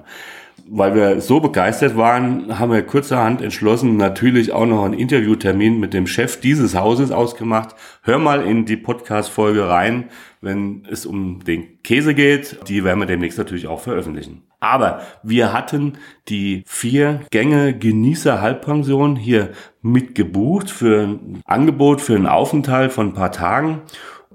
weil 0.70 0.96
wir 0.96 1.22
so 1.22 1.40
begeistert 1.40 1.96
waren, 1.96 2.60
haben 2.60 2.72
wir 2.72 2.82
kurzerhand 2.82 3.42
entschlossen, 3.42 3.98
natürlich 3.98 4.52
auch 4.52 4.66
noch 4.66 4.84
einen 4.84 4.94
Interviewtermin 4.94 5.80
mit 5.80 5.94
dem 5.94 6.08
Chef 6.08 6.40
dieses 6.40 6.76
Hauses 6.76 7.12
ausgemacht. 7.12 7.76
Hör 8.04 8.20
mal 8.20 8.46
in 8.46 8.66
die 8.66 8.78
Podcast-Folge 8.78 9.68
rein, 9.68 10.10
wenn 10.48 10.88
es 10.90 11.06
um 11.06 11.44
den 11.46 11.84
Käse 11.84 12.16
geht. 12.16 12.58
Die 12.68 12.84
werden 12.84 13.00
wir 13.00 13.06
demnächst 13.06 13.38
natürlich 13.38 13.68
auch 13.68 13.82
veröffentlichen. 13.82 14.42
Aber 14.60 15.02
wir 15.22 15.54
hatten 15.54 15.94
die 16.30 16.64
vier 16.66 17.22
Gänge 17.30 17.78
Genießer 17.78 18.42
Halbpension 18.42 19.16
hier 19.16 19.52
mitgebucht 19.84 20.72
für 20.72 21.04
ein 21.04 21.42
Angebot, 21.46 22.02
für 22.02 22.16
einen 22.16 22.26
Aufenthalt 22.26 22.92
von 22.92 23.10
ein 23.10 23.14
paar 23.14 23.32
Tagen. 23.32 23.82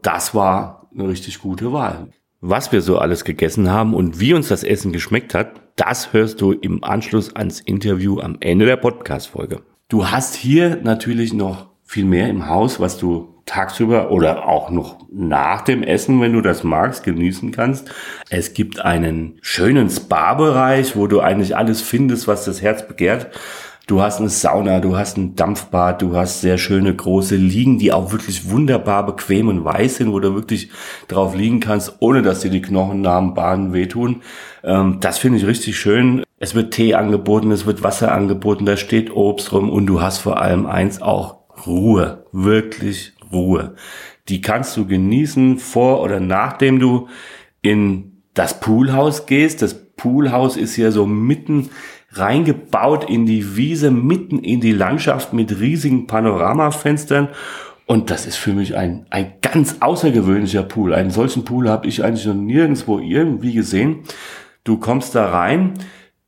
Das 0.00 0.34
war 0.34 0.88
eine 0.94 1.08
richtig 1.08 1.40
gute 1.40 1.72
Wahl. 1.72 2.08
Was 2.40 2.70
wir 2.72 2.82
so 2.82 2.98
alles 2.98 3.24
gegessen 3.24 3.70
haben 3.70 3.94
und 3.94 4.20
wie 4.20 4.34
uns 4.34 4.48
das 4.48 4.64
Essen 4.64 4.92
geschmeckt 4.92 5.34
hat, 5.34 5.60
das 5.76 6.12
hörst 6.12 6.40
du 6.40 6.52
im 6.52 6.84
Anschluss 6.84 7.34
ans 7.34 7.60
Interview 7.60 8.20
am 8.20 8.36
Ende 8.40 8.66
der 8.66 8.76
Podcast-Folge. 8.76 9.62
Du 9.88 10.10
hast 10.10 10.34
hier 10.34 10.80
natürlich 10.82 11.32
noch 11.32 11.68
viel 11.84 12.04
mehr 12.04 12.28
im 12.28 12.48
Haus, 12.48 12.80
was 12.80 12.98
du 12.98 13.31
tagsüber 13.46 14.10
oder 14.10 14.48
auch 14.48 14.70
noch 14.70 14.98
nach 15.12 15.62
dem 15.62 15.82
Essen, 15.82 16.20
wenn 16.20 16.32
du 16.32 16.40
das 16.40 16.64
magst, 16.64 17.04
genießen 17.04 17.50
kannst. 17.52 17.90
Es 18.30 18.54
gibt 18.54 18.80
einen 18.80 19.38
schönen 19.42 19.90
Spa-Bereich, 19.90 20.96
wo 20.96 21.06
du 21.06 21.20
eigentlich 21.20 21.56
alles 21.56 21.80
findest, 21.80 22.28
was 22.28 22.44
das 22.44 22.62
Herz 22.62 22.86
begehrt. 22.86 23.30
Du 23.88 24.00
hast 24.00 24.20
eine 24.20 24.28
Sauna, 24.28 24.78
du 24.78 24.96
hast 24.96 25.16
ein 25.16 25.34
Dampfbad, 25.34 26.02
du 26.02 26.14
hast 26.14 26.40
sehr 26.40 26.56
schöne 26.56 26.94
große 26.94 27.34
Liegen, 27.34 27.78
die 27.78 27.92
auch 27.92 28.12
wirklich 28.12 28.48
wunderbar 28.48 29.04
bequem 29.04 29.48
und 29.48 29.64
weiß 29.64 29.96
sind, 29.96 30.12
wo 30.12 30.20
du 30.20 30.34
wirklich 30.36 30.70
drauf 31.08 31.34
liegen 31.34 31.58
kannst, 31.58 31.96
ohne 31.98 32.22
dass 32.22 32.40
dir 32.40 32.50
die 32.50 32.62
Knochen 32.62 33.00
nach 33.00 33.18
dem 33.18 33.34
Baden 33.34 33.72
wehtun. 33.72 34.22
Ähm, 34.62 34.98
das 35.00 35.18
finde 35.18 35.38
ich 35.38 35.46
richtig 35.46 35.76
schön. 35.76 36.22
Es 36.38 36.54
wird 36.54 36.72
Tee 36.72 36.94
angeboten, 36.94 37.50
es 37.50 37.66
wird 37.66 37.82
Wasser 37.82 38.12
angeboten, 38.12 38.66
da 38.66 38.76
steht 38.76 39.14
Obst 39.14 39.52
rum 39.52 39.68
und 39.68 39.86
du 39.86 40.00
hast 40.00 40.18
vor 40.18 40.40
allem 40.40 40.66
eins 40.66 41.02
auch 41.02 41.38
Ruhe, 41.66 42.24
wirklich 42.32 43.14
Ruhe. 43.32 43.74
Die 44.28 44.40
kannst 44.40 44.76
du 44.76 44.86
genießen 44.86 45.58
vor 45.58 46.00
oder 46.00 46.20
nachdem 46.20 46.78
du 46.78 47.08
in 47.62 48.22
das 48.34 48.60
Poolhaus 48.60 49.26
gehst. 49.26 49.62
Das 49.62 49.94
Poolhaus 49.96 50.56
ist 50.56 50.76
ja 50.76 50.90
so 50.90 51.06
mitten 51.06 51.70
reingebaut 52.12 53.08
in 53.08 53.26
die 53.26 53.56
Wiese, 53.56 53.90
mitten 53.90 54.38
in 54.38 54.60
die 54.60 54.72
Landschaft 54.72 55.32
mit 55.32 55.60
riesigen 55.60 56.06
Panoramafenstern. 56.06 57.28
Und 57.86 58.10
das 58.10 58.26
ist 58.26 58.36
für 58.36 58.52
mich 58.52 58.76
ein, 58.76 59.06
ein 59.10 59.34
ganz 59.40 59.76
außergewöhnlicher 59.80 60.62
Pool. 60.62 60.94
Einen 60.94 61.10
solchen 61.10 61.44
Pool 61.44 61.68
habe 61.68 61.86
ich 61.86 62.04
eigentlich 62.04 62.26
noch 62.26 62.34
nirgendwo 62.34 62.98
irgendwie 62.98 63.52
gesehen. 63.52 64.00
Du 64.64 64.78
kommst 64.78 65.14
da 65.14 65.30
rein, 65.30 65.74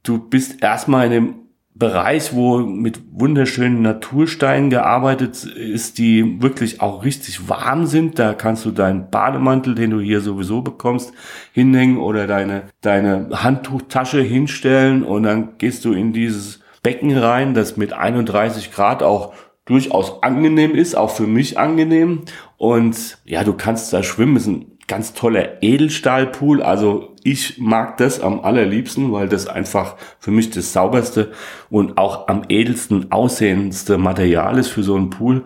du 0.03 0.19
bist 0.19 0.63
erstmal 0.63 1.07
in 1.07 1.13
einem 1.13 1.35
Bereich, 1.77 2.33
wo 2.35 2.59
mit 2.59 3.01
wunderschönen 3.11 3.83
Natursteinen 3.83 4.71
gearbeitet 4.71 5.45
ist, 5.45 5.99
die 5.99 6.41
wirklich 6.41 6.81
auch 6.81 7.05
richtig 7.05 7.49
warm 7.49 7.87
sind. 7.87 8.21
Da 8.21 8.33
kannst 8.33 8.65
du 8.65 8.71
deinen 8.71 9.11
Bademantel, 9.11 9.75
den 9.75 9.91
du 9.91 10.01
hier 10.01 10.21
sowieso 10.21 10.63
bekommst, 10.63 11.13
hinhängen 11.53 11.99
oder 11.99 12.29
deine, 12.29 12.63
deine 12.81 13.29
Handtuchtasche 13.43 14.21
hinstellen 14.21 15.03
und 15.03 15.25
dann 15.25 15.59
gehst 15.59 15.85
du 15.85 15.93
in 15.93 16.13
dieses 16.13 16.61
Becken 16.85 17.17
rein, 17.17 17.55
das 17.55 17.77
mit 17.77 17.93
31 17.93 18.71
Grad 18.71 19.03
auch 19.03 19.33
durchaus 19.65 20.23
angenehm 20.23 20.75
ist, 20.75 20.95
auch 20.95 21.11
für 21.11 21.27
mich 21.27 21.59
angenehm. 21.59 22.23
Und 22.57 23.19
ja, 23.25 23.45
du 23.45 23.55
kannst 23.55 23.93
da 23.93 24.03
schwimmen. 24.03 24.37
Ist 24.37 24.47
ein 24.47 24.74
ganz 24.87 25.15
toller 25.15 25.63
Edelstahlpool. 25.63 26.63
Also 26.63 27.15
ich 27.23 27.59
mag 27.59 27.97
das 27.97 28.21
am 28.21 28.41
allerliebsten, 28.41 29.13
weil 29.13 29.29
das 29.29 29.47
einfach 29.47 29.97
für 30.19 30.31
mich 30.31 30.51
das 30.51 30.73
sauberste 30.73 31.33
und 31.71 31.97
auch 31.97 32.29
am 32.29 32.43
edelsten 32.49 33.11
aussehendste 33.11 33.99
Material 33.99 34.59
ist 34.59 34.69
für 34.69 34.83
so 34.83 34.95
einen 34.95 35.11
Pool. 35.11 35.45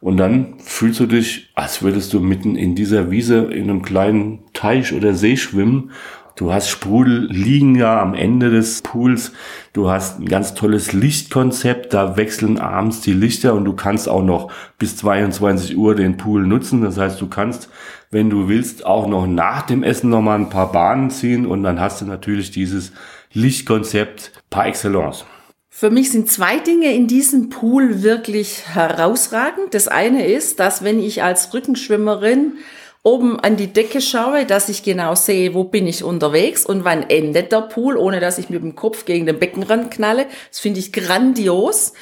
Und 0.00 0.16
dann 0.16 0.54
fühlst 0.58 0.98
du 1.00 1.06
dich, 1.06 1.50
als 1.54 1.82
würdest 1.82 2.12
du 2.14 2.20
mitten 2.20 2.56
in 2.56 2.74
dieser 2.74 3.10
Wiese 3.10 3.44
in 3.52 3.64
einem 3.64 3.82
kleinen 3.82 4.40
Teich 4.54 4.94
oder 4.94 5.14
See 5.14 5.36
schwimmen 5.36 5.90
Du 6.36 6.52
hast 6.52 6.68
Sprudel 6.68 7.26
liegen 7.30 7.74
ja 7.74 8.00
am 8.00 8.14
Ende 8.14 8.50
des 8.50 8.82
Pools. 8.82 9.32
Du 9.72 9.90
hast 9.90 10.20
ein 10.20 10.26
ganz 10.26 10.54
tolles 10.54 10.92
Lichtkonzept. 10.92 11.92
Da 11.92 12.16
wechseln 12.16 12.58
abends 12.58 13.00
die 13.00 13.12
Lichter 13.12 13.54
und 13.54 13.64
du 13.64 13.74
kannst 13.74 14.08
auch 14.08 14.22
noch 14.22 14.50
bis 14.78 14.96
22 14.96 15.76
Uhr 15.76 15.94
den 15.94 16.16
Pool 16.16 16.46
nutzen. 16.46 16.82
Das 16.82 16.96
heißt, 16.96 17.20
du 17.20 17.28
kannst, 17.28 17.68
wenn 18.10 18.30
du 18.30 18.48
willst, 18.48 18.86
auch 18.86 19.06
noch 19.06 19.26
nach 19.26 19.62
dem 19.62 19.82
Essen 19.82 20.10
noch 20.10 20.22
mal 20.22 20.38
ein 20.38 20.50
paar 20.50 20.72
Bahnen 20.72 21.10
ziehen 21.10 21.46
und 21.46 21.62
dann 21.62 21.80
hast 21.80 22.00
du 22.00 22.06
natürlich 22.06 22.50
dieses 22.50 22.92
Lichtkonzept 23.32 24.32
par 24.50 24.66
excellence. 24.66 25.24
Für 25.72 25.90
mich 25.90 26.10
sind 26.10 26.28
zwei 26.28 26.58
Dinge 26.58 26.92
in 26.92 27.06
diesem 27.06 27.48
Pool 27.48 28.02
wirklich 28.02 28.64
herausragend. 28.66 29.72
Das 29.72 29.88
eine 29.88 30.26
ist, 30.26 30.58
dass 30.58 30.82
wenn 30.82 30.98
ich 30.98 31.22
als 31.22 31.54
Rückenschwimmerin 31.54 32.54
oben 33.02 33.40
an 33.40 33.56
die 33.56 33.72
Decke 33.72 34.00
schaue, 34.00 34.44
dass 34.44 34.68
ich 34.68 34.82
genau 34.82 35.14
sehe, 35.14 35.54
wo 35.54 35.64
bin 35.64 35.86
ich 35.86 36.04
unterwegs 36.04 36.66
und 36.66 36.84
wann 36.84 37.08
endet 37.08 37.52
der 37.52 37.62
Pool, 37.62 37.96
ohne 37.96 38.20
dass 38.20 38.38
ich 38.38 38.50
mit 38.50 38.62
dem 38.62 38.76
Kopf 38.76 39.04
gegen 39.04 39.26
den 39.26 39.38
Beckenrand 39.38 39.90
knalle. 39.90 40.26
Das 40.50 40.60
finde 40.60 40.80
ich 40.80 40.92
grandios. 40.92 41.94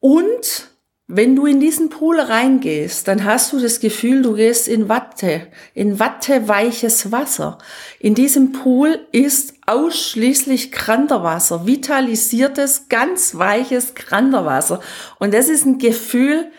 Und 0.00 0.70
wenn 1.06 1.36
du 1.36 1.44
in 1.44 1.60
diesen 1.60 1.90
Pool 1.90 2.18
reingehst, 2.18 3.06
dann 3.06 3.24
hast 3.24 3.52
du 3.52 3.60
das 3.60 3.78
Gefühl, 3.78 4.22
du 4.22 4.34
gehst 4.34 4.68
in 4.68 4.88
Watte, 4.88 5.48
in 5.74 6.00
watteweiches 6.00 7.12
Wasser. 7.12 7.58
In 8.00 8.14
diesem 8.14 8.52
Pool 8.52 9.06
ist 9.12 9.54
ausschließlich 9.66 10.72
Kranderwasser, 10.72 11.66
vitalisiertes, 11.66 12.88
ganz 12.88 13.36
weiches 13.36 13.94
Kranderwasser. 13.94 14.80
Und 15.18 15.34
das 15.34 15.48
ist 15.48 15.66
ein 15.66 15.78
Gefühl, 15.78 16.50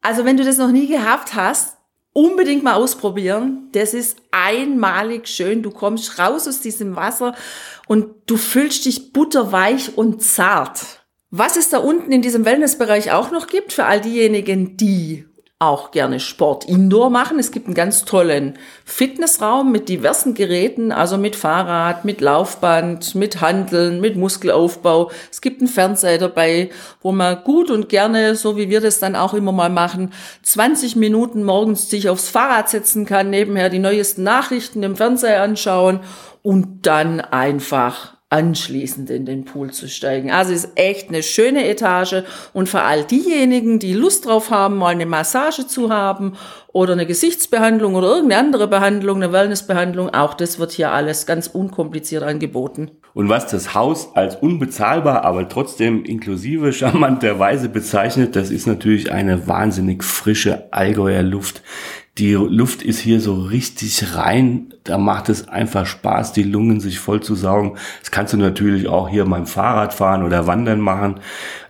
also 0.00 0.24
wenn 0.24 0.38
du 0.38 0.44
das 0.44 0.56
noch 0.56 0.70
nie 0.70 0.88
gehabt 0.88 1.34
hast, 1.34 1.76
unbedingt 2.12 2.62
mal 2.62 2.74
ausprobieren. 2.74 3.68
Das 3.72 3.94
ist 3.94 4.18
einmalig 4.30 5.28
schön. 5.28 5.62
Du 5.62 5.70
kommst 5.70 6.18
raus 6.18 6.48
aus 6.48 6.60
diesem 6.60 6.96
Wasser 6.96 7.34
und 7.86 8.08
du 8.26 8.36
fühlst 8.36 8.84
dich 8.84 9.12
butterweich 9.12 9.96
und 9.96 10.22
zart. 10.22 11.04
Was 11.30 11.56
es 11.56 11.68
da 11.70 11.78
unten 11.78 12.10
in 12.10 12.22
diesem 12.22 12.44
Wellnessbereich 12.44 13.12
auch 13.12 13.30
noch 13.30 13.46
gibt, 13.46 13.72
für 13.72 13.84
all 13.84 14.00
diejenigen, 14.00 14.76
die 14.76 15.26
auch 15.62 15.90
gerne 15.90 16.20
Sport 16.20 16.64
indoor 16.64 17.10
machen. 17.10 17.38
Es 17.38 17.52
gibt 17.52 17.66
einen 17.66 17.74
ganz 17.74 18.06
tollen 18.06 18.58
Fitnessraum 18.86 19.70
mit 19.70 19.90
diversen 19.90 20.32
Geräten, 20.32 20.90
also 20.90 21.18
mit 21.18 21.36
Fahrrad, 21.36 22.06
mit 22.06 22.22
Laufband, 22.22 23.14
mit 23.14 23.42
Handeln, 23.42 24.00
mit 24.00 24.16
Muskelaufbau. 24.16 25.10
Es 25.30 25.42
gibt 25.42 25.60
einen 25.60 25.68
Fernseher 25.68 26.16
dabei, 26.16 26.70
wo 27.02 27.12
man 27.12 27.44
gut 27.44 27.70
und 27.70 27.90
gerne, 27.90 28.36
so 28.36 28.56
wie 28.56 28.70
wir 28.70 28.80
das 28.80 29.00
dann 29.00 29.14
auch 29.14 29.34
immer 29.34 29.52
mal 29.52 29.68
machen, 29.68 30.14
20 30.44 30.96
Minuten 30.96 31.44
morgens 31.44 31.90
sich 31.90 32.08
aufs 32.08 32.30
Fahrrad 32.30 32.70
setzen 32.70 33.04
kann, 33.04 33.28
nebenher 33.28 33.68
die 33.68 33.78
neuesten 33.80 34.22
Nachrichten 34.22 34.82
im 34.82 34.96
Fernseher 34.96 35.42
anschauen 35.42 36.00
und 36.42 36.86
dann 36.86 37.20
einfach 37.20 38.16
anschließend 38.30 39.10
in 39.10 39.26
den 39.26 39.44
Pool 39.44 39.72
zu 39.72 39.88
steigen. 39.88 40.30
Also 40.30 40.52
ist 40.52 40.70
echt 40.76 41.08
eine 41.08 41.22
schöne 41.22 41.68
Etage 41.68 42.22
und 42.52 42.68
für 42.68 42.82
all 42.82 43.04
diejenigen, 43.04 43.80
die 43.80 43.92
Lust 43.92 44.26
drauf 44.26 44.50
haben, 44.50 44.78
mal 44.78 44.88
eine 44.88 45.06
Massage 45.06 45.66
zu 45.66 45.90
haben 45.90 46.34
oder 46.72 46.92
eine 46.92 47.06
Gesichtsbehandlung 47.06 47.96
oder 47.96 48.06
irgendeine 48.06 48.40
andere 48.40 48.68
Behandlung, 48.68 49.16
eine 49.16 49.32
Wellnessbehandlung, 49.32 50.10
auch 50.10 50.34
das 50.34 50.60
wird 50.60 50.70
hier 50.70 50.92
alles 50.92 51.26
ganz 51.26 51.48
unkompliziert 51.48 52.22
angeboten. 52.22 52.92
Und 53.12 53.28
was 53.28 53.48
das 53.48 53.74
Haus 53.74 54.14
als 54.14 54.36
unbezahlbar, 54.36 55.24
aber 55.24 55.48
trotzdem 55.48 56.04
inklusive 56.04 56.72
charmanterweise 56.72 57.68
bezeichnet, 57.68 58.36
das 58.36 58.50
ist 58.50 58.68
natürlich 58.68 59.10
eine 59.10 59.48
wahnsinnig 59.48 60.04
frische 60.04 60.72
Allgäuer 60.72 61.24
Luft, 61.24 61.62
die 62.18 62.32
Luft 62.34 62.82
ist 62.82 62.98
hier 62.98 63.20
so 63.20 63.34
richtig 63.34 64.16
rein. 64.16 64.74
Da 64.84 64.98
macht 64.98 65.28
es 65.28 65.48
einfach 65.48 65.86
Spaß, 65.86 66.32
die 66.32 66.42
Lungen 66.42 66.80
sich 66.80 66.98
voll 66.98 67.22
zu 67.22 67.34
saugen. 67.34 67.76
Das 68.00 68.10
kannst 68.10 68.32
du 68.32 68.36
natürlich 68.36 68.88
auch 68.88 69.08
hier 69.08 69.24
beim 69.24 69.46
Fahrrad 69.46 69.94
fahren 69.94 70.24
oder 70.24 70.46
Wandern 70.46 70.80
machen. 70.80 71.20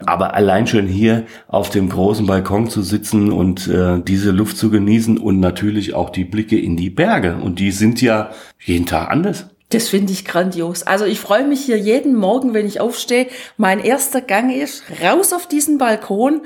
Aber 0.04 0.34
allein 0.34 0.66
schon 0.66 0.86
hier 0.86 1.24
auf 1.46 1.70
dem 1.70 1.88
großen 1.88 2.26
Balkon 2.26 2.68
zu 2.68 2.82
sitzen 2.82 3.30
und 3.30 3.68
äh, 3.68 4.00
diese 4.00 4.32
Luft 4.32 4.56
zu 4.56 4.70
genießen 4.70 5.18
und 5.18 5.38
natürlich 5.40 5.94
auch 5.94 6.10
die 6.10 6.24
Blicke 6.24 6.58
in 6.58 6.76
die 6.76 6.90
Berge. 6.90 7.36
Und 7.36 7.58
die 7.58 7.70
sind 7.70 8.00
ja 8.02 8.30
jeden 8.58 8.86
Tag 8.86 9.10
anders. 9.10 9.46
Das 9.68 9.88
finde 9.88 10.12
ich 10.12 10.24
grandios. 10.24 10.82
Also 10.82 11.04
ich 11.04 11.20
freue 11.20 11.46
mich 11.46 11.60
hier 11.60 11.78
jeden 11.78 12.16
Morgen, 12.16 12.54
wenn 12.54 12.66
ich 12.66 12.80
aufstehe. 12.80 13.28
Mein 13.56 13.78
erster 13.78 14.20
Gang 14.20 14.52
ist 14.52 14.82
raus 15.00 15.32
auf 15.32 15.46
diesen 15.46 15.78
Balkon, 15.78 16.40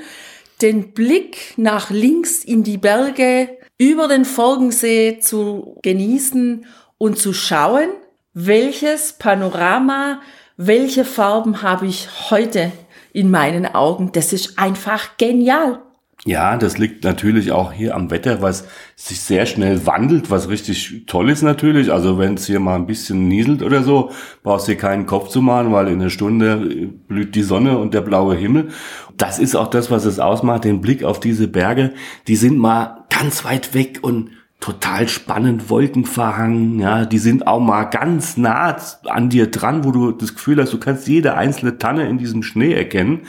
den 0.61 0.91
Blick 0.91 1.55
nach 1.57 1.89
links 1.89 2.43
in 2.43 2.63
die 2.63 2.77
Berge, 2.77 3.49
über 3.77 4.07
den 4.07 4.25
Folgensee 4.25 5.19
zu 5.19 5.77
genießen 5.81 6.65
und 6.97 7.17
zu 7.17 7.33
schauen, 7.33 7.89
welches 8.33 9.13
Panorama 9.13 10.19
welche 10.57 11.03
Farben 11.03 11.61
habe 11.61 11.85
ich 11.87 12.07
heute 12.29 12.71
in 13.11 13.29
meinen 13.29 13.65
Augen? 13.65 14.11
Das 14.13 14.31
ist 14.31 14.57
einfach 14.57 15.17
genial. 15.17 15.81
Ja, 16.27 16.57
das 16.57 16.79
liegt 16.79 17.03
natürlich 17.03 17.51
auch 17.51 17.71
hier 17.71 17.93
am 17.93 18.09
Wetter, 18.09 18.41
was 18.41 18.67
sich 18.95 19.21
sehr 19.21 19.45
schnell 19.45 19.85
wandelt, 19.85 20.31
was 20.31 20.49
richtig 20.49 21.03
toll 21.05 21.29
ist 21.29 21.43
natürlich. 21.43 21.91
Also 21.93 22.17
wenn 22.17 22.33
es 22.33 22.47
hier 22.47 22.59
mal 22.59 22.77
ein 22.77 22.87
bisschen 22.87 23.27
nieselt 23.27 23.61
oder 23.61 23.83
so, 23.83 24.09
brauchst 24.41 24.67
du 24.67 24.71
dir 24.71 24.79
keinen 24.79 25.05
Kopf 25.05 25.27
zu 25.29 25.43
machen, 25.43 25.71
weil 25.71 25.87
in 25.87 26.01
einer 26.01 26.09
Stunde 26.09 26.89
blüht 27.07 27.35
die 27.35 27.43
Sonne 27.43 27.77
und 27.77 27.93
der 27.93 28.01
blaue 28.01 28.35
Himmel. 28.35 28.69
Das 29.17 29.37
ist 29.37 29.55
auch 29.55 29.67
das, 29.67 29.91
was 29.91 30.05
es 30.05 30.19
ausmacht, 30.19 30.63
den 30.63 30.81
Blick 30.81 31.03
auf 31.03 31.19
diese 31.19 31.47
Berge. 31.47 31.93
Die 32.27 32.37
sind 32.37 32.57
mal 32.57 33.05
ganz 33.11 33.45
weit 33.45 33.75
weg 33.75 33.99
und 34.01 34.31
total 34.59 35.07
spannend, 35.07 35.69
wolkenverhangen, 35.69 36.79
ja, 36.79 37.05
die 37.05 37.19
sind 37.19 37.45
auch 37.45 37.59
mal 37.59 37.83
ganz 37.83 38.35
nah 38.35 38.75
an 39.03 39.29
dir 39.29 39.51
dran, 39.51 39.83
wo 39.83 39.91
du 39.91 40.11
das 40.11 40.33
Gefühl 40.33 40.59
hast, 40.59 40.73
du 40.73 40.79
kannst 40.79 41.07
jede 41.07 41.35
einzelne 41.35 41.77
Tanne 41.77 42.09
in 42.09 42.17
diesem 42.17 42.41
Schnee 42.41 42.73
erkennen 42.73 43.27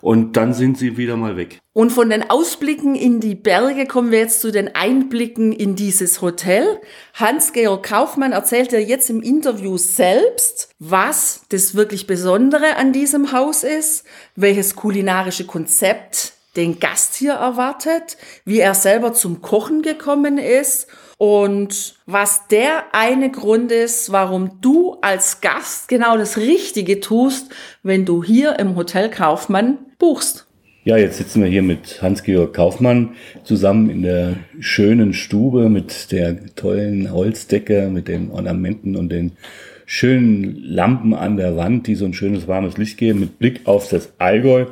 und 0.00 0.36
dann 0.36 0.54
sind 0.54 0.78
sie 0.78 0.96
wieder 0.96 1.16
mal 1.16 1.36
weg. 1.36 1.58
Und 1.72 1.90
von 1.90 2.10
den 2.10 2.28
Ausblicken 2.28 2.94
in 2.94 3.20
die 3.20 3.34
Berge 3.34 3.86
kommen 3.86 4.10
wir 4.10 4.18
jetzt 4.18 4.40
zu 4.40 4.50
den 4.50 4.74
Einblicken 4.74 5.52
in 5.52 5.76
dieses 5.76 6.20
Hotel. 6.20 6.80
Hans-Georg 7.14 7.84
Kaufmann 7.84 8.32
erzählt 8.32 8.72
ja 8.72 8.78
jetzt 8.78 9.10
im 9.10 9.22
Interview 9.22 9.76
selbst, 9.76 10.70
was 10.78 11.42
das 11.50 11.74
wirklich 11.74 12.06
Besondere 12.06 12.76
an 12.76 12.92
diesem 12.92 13.32
Haus 13.32 13.62
ist, 13.62 14.04
welches 14.34 14.76
kulinarische 14.76 15.46
Konzept 15.46 16.32
den 16.56 16.80
Gast 16.80 17.14
hier 17.14 17.34
erwartet, 17.34 18.16
wie 18.44 18.58
er 18.58 18.74
selber 18.74 19.12
zum 19.12 19.42
Kochen 19.42 19.82
gekommen 19.82 20.38
ist 20.38 20.88
und 21.18 21.96
was 22.06 22.46
der 22.46 22.94
eine 22.94 23.30
Grund 23.30 23.72
ist, 23.72 24.12
warum 24.12 24.60
du 24.60 24.96
als 25.02 25.40
Gast 25.40 25.88
genau 25.88 26.16
das 26.16 26.36
Richtige 26.36 27.00
tust, 27.00 27.50
wenn 27.82 28.04
du 28.04 28.22
hier 28.22 28.58
im 28.58 28.76
Hotel 28.76 29.10
Kaufmann 29.10 29.78
buchst. 29.98 30.46
Ja, 30.84 30.96
jetzt 30.96 31.18
sitzen 31.18 31.42
wir 31.42 31.50
hier 31.50 31.62
mit 31.62 32.00
Hans-Georg 32.00 32.54
Kaufmann 32.54 33.10
zusammen 33.42 33.90
in 33.90 34.02
der 34.02 34.36
schönen 34.60 35.12
Stube 35.12 35.68
mit 35.68 36.12
der 36.12 36.54
tollen 36.54 37.12
Holzdecke, 37.12 37.90
mit 37.92 38.08
den 38.08 38.30
Ornamenten 38.30 38.96
und 38.96 39.10
den 39.10 39.32
schönen 39.84 40.56
Lampen 40.62 41.14
an 41.14 41.36
der 41.36 41.56
Wand, 41.56 41.88
die 41.88 41.94
so 41.94 42.04
ein 42.04 42.14
schönes 42.14 42.46
warmes 42.46 42.78
Licht 42.78 42.96
geben, 42.96 43.20
mit 43.20 43.38
Blick 43.38 43.62
auf 43.64 43.88
das 43.88 44.12
Allgäu. 44.18 44.66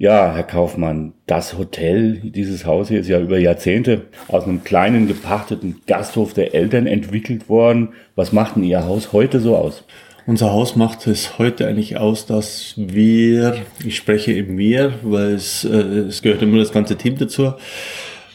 Ja, 0.00 0.32
Herr 0.32 0.44
Kaufmann, 0.44 1.12
das 1.26 1.58
Hotel, 1.58 2.20
dieses 2.22 2.64
Haus 2.64 2.86
hier 2.86 3.00
ist 3.00 3.08
ja 3.08 3.18
über 3.18 3.36
Jahrzehnte 3.36 4.02
aus 4.28 4.44
einem 4.44 4.62
kleinen 4.62 5.08
gepachteten 5.08 5.80
Gasthof 5.88 6.34
der 6.34 6.54
Eltern 6.54 6.86
entwickelt 6.86 7.48
worden. 7.48 7.88
Was 8.14 8.30
macht 8.30 8.54
denn 8.54 8.62
Ihr 8.62 8.84
Haus 8.84 9.12
heute 9.12 9.40
so 9.40 9.56
aus? 9.56 9.82
Unser 10.24 10.52
Haus 10.52 10.76
macht 10.76 11.08
es 11.08 11.40
heute 11.40 11.66
eigentlich 11.66 11.96
aus, 11.96 12.26
dass 12.26 12.74
wir, 12.76 13.56
ich 13.84 13.96
spreche 13.96 14.32
im 14.34 14.56
Wir, 14.56 14.92
weil 15.02 15.32
es, 15.32 15.64
äh, 15.64 15.70
es 15.70 16.22
gehört 16.22 16.42
immer 16.42 16.58
das 16.58 16.70
ganze 16.70 16.94
Team 16.94 17.18
dazu, 17.18 17.54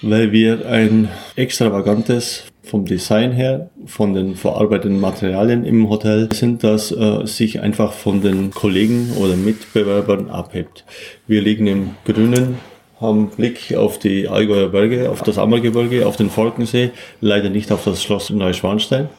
weil 0.01 0.33
wir 0.33 0.67
ein 0.67 1.07
extravagantes 1.37 2.43
vom 2.63 2.85
Design 2.85 3.31
her, 3.31 3.69
von 3.85 4.13
den 4.13 4.35
verarbeiteten 4.35 4.99
Materialien 4.99 5.65
im 5.65 5.89
Hotel 5.89 6.29
sind, 6.33 6.63
das 6.63 6.91
äh, 6.91 7.25
sich 7.25 7.59
einfach 7.61 7.93
von 7.93 8.21
den 8.21 8.51
Kollegen 8.51 9.11
oder 9.17 9.35
Mitbewerbern 9.35 10.29
abhebt. 10.29 10.85
Wir 11.27 11.41
liegen 11.41 11.67
im 11.67 11.91
Grünen, 12.05 12.57
haben 12.99 13.29
Blick 13.29 13.75
auf 13.75 13.99
die 13.99 14.27
Allgäuer 14.29 14.69
Berge, 14.69 15.09
auf 15.09 15.21
das 15.21 15.37
Ammergebirge, 15.37 16.07
auf 16.07 16.15
den 16.15 16.29
Falkensee, 16.29 16.91
leider 17.19 17.49
nicht 17.49 17.71
auf 17.71 17.83
das 17.83 18.01
Schloss 18.01 18.29
Neuschwanstein 18.29 19.09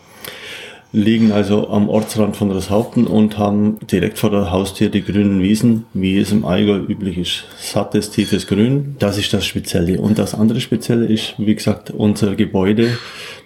liegen 0.94 1.32
also 1.32 1.68
am 1.70 1.88
Ortsrand 1.88 2.36
von 2.36 2.52
Rosshaupten 2.52 3.08
und 3.08 3.36
haben 3.36 3.78
direkt 3.90 4.16
vor 4.16 4.30
der 4.30 4.52
Haustür 4.52 4.90
die 4.90 5.02
grünen 5.02 5.42
Wiesen, 5.42 5.86
wie 5.92 6.18
es 6.18 6.30
im 6.30 6.44
Allgäu 6.44 6.76
üblich 6.76 7.18
ist. 7.18 7.44
Sattes, 7.58 8.10
tiefes 8.10 8.46
Grün, 8.46 8.94
das 9.00 9.18
ist 9.18 9.32
das 9.34 9.44
Spezielle. 9.44 10.00
Und 10.00 10.20
das 10.20 10.34
andere 10.34 10.60
Spezielle 10.60 11.06
ist, 11.06 11.34
wie 11.36 11.56
gesagt, 11.56 11.90
unser 11.90 12.36
Gebäude, 12.36 12.96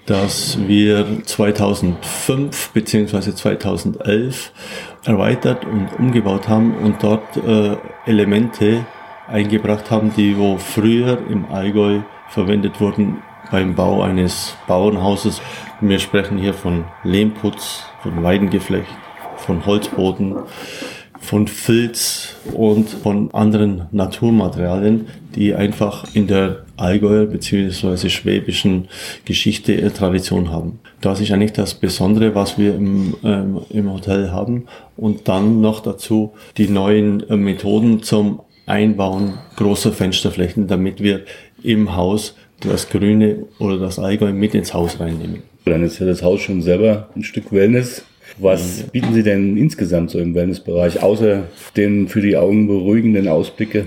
das 0.09 0.59
wir 0.67 1.23
2005 1.25 2.71
bzw. 2.71 3.35
2011 3.35 4.53
erweitert 5.05 5.65
und 5.67 5.89
umgebaut 5.99 6.49
haben 6.49 6.75
und 6.79 7.03
dort 7.03 7.37
äh, 7.37 7.77
Elemente 8.07 8.87
eingebracht 9.27 9.91
haben, 9.91 10.13
die 10.17 10.39
wo 10.39 10.57
früher 10.57 11.19
im 11.29 11.45
Allgäu 11.53 12.01
verwendet 12.31 12.81
wurden 12.81 13.19
beim 13.51 13.75
Bau 13.75 14.03
eines 14.03 14.57
Bauernhauses. 14.67 15.43
Wir 15.81 15.99
sprechen 15.99 16.39
hier 16.39 16.55
von 16.55 16.85
Lehmputz, 17.05 17.85
von 18.03 18.23
Weidengeflecht, 18.23 18.89
von 19.37 19.67
Holzboden, 19.67 20.37
von 21.21 21.49
Filz 21.49 22.37
und 22.55 22.89
von 22.89 23.33
anderen 23.35 23.87
Naturmaterialien, 23.91 25.09
die 25.35 25.55
einfach 25.55 26.05
in 26.15 26.27
der 26.27 26.65
Allgäuer 26.79 27.27
bzw. 27.27 28.09
schwäbischen 28.09 28.89
Geschichte 29.25 29.75
äh, 29.75 29.91
Tradition 29.91 30.51
haben. 30.51 30.81
Das 31.01 31.21
ist 31.21 31.31
eigentlich 31.33 31.53
das 31.53 31.75
Besondere, 31.75 32.35
was 32.35 32.59
wir 32.59 32.75
im, 32.75 33.15
ähm, 33.25 33.61
im 33.71 33.93
Hotel 33.93 34.31
haben. 34.31 34.67
Und 34.97 35.29
dann 35.29 35.61
noch 35.61 35.81
dazu 35.81 36.33
die 36.57 36.69
neuen 36.69 37.29
äh, 37.29 37.37
Methoden 37.37 38.03
zum 38.03 38.41
Einbauen 38.67 39.35
großer 39.57 39.93
Fensterflächen, 39.93 40.67
damit 40.67 41.03
wir 41.03 41.25
im 41.63 41.97
Haus 41.97 42.35
das 42.61 42.89
Grüne 42.89 43.45
oder 43.59 43.79
das 43.79 43.99
Allgäu 43.99 44.33
mit 44.33 44.55
ins 44.55 44.75
Haus 44.75 45.01
reinnehmen. 45.01 45.43
Dann 45.65 45.85
ist 45.85 45.99
ja 45.99 46.07
das 46.07 46.23
Haus 46.23 46.41
schon 46.41 46.63
selber 46.63 47.09
ein 47.15 47.23
Stück 47.23 47.53
Wellness. 47.53 48.05
Was 48.39 48.85
bieten 48.93 49.15
Sie 49.15 49.23
denn 49.23 49.57
insgesamt 49.57 50.11
so 50.11 50.19
im 50.19 50.35
Wellnessbereich, 50.35 51.03
außer 51.03 51.45
den 51.77 52.09
für 52.09 52.21
die 52.21 52.37
Augen 52.37 52.69
beruhigenden 52.69 53.27
Ausblicke? 53.27 53.87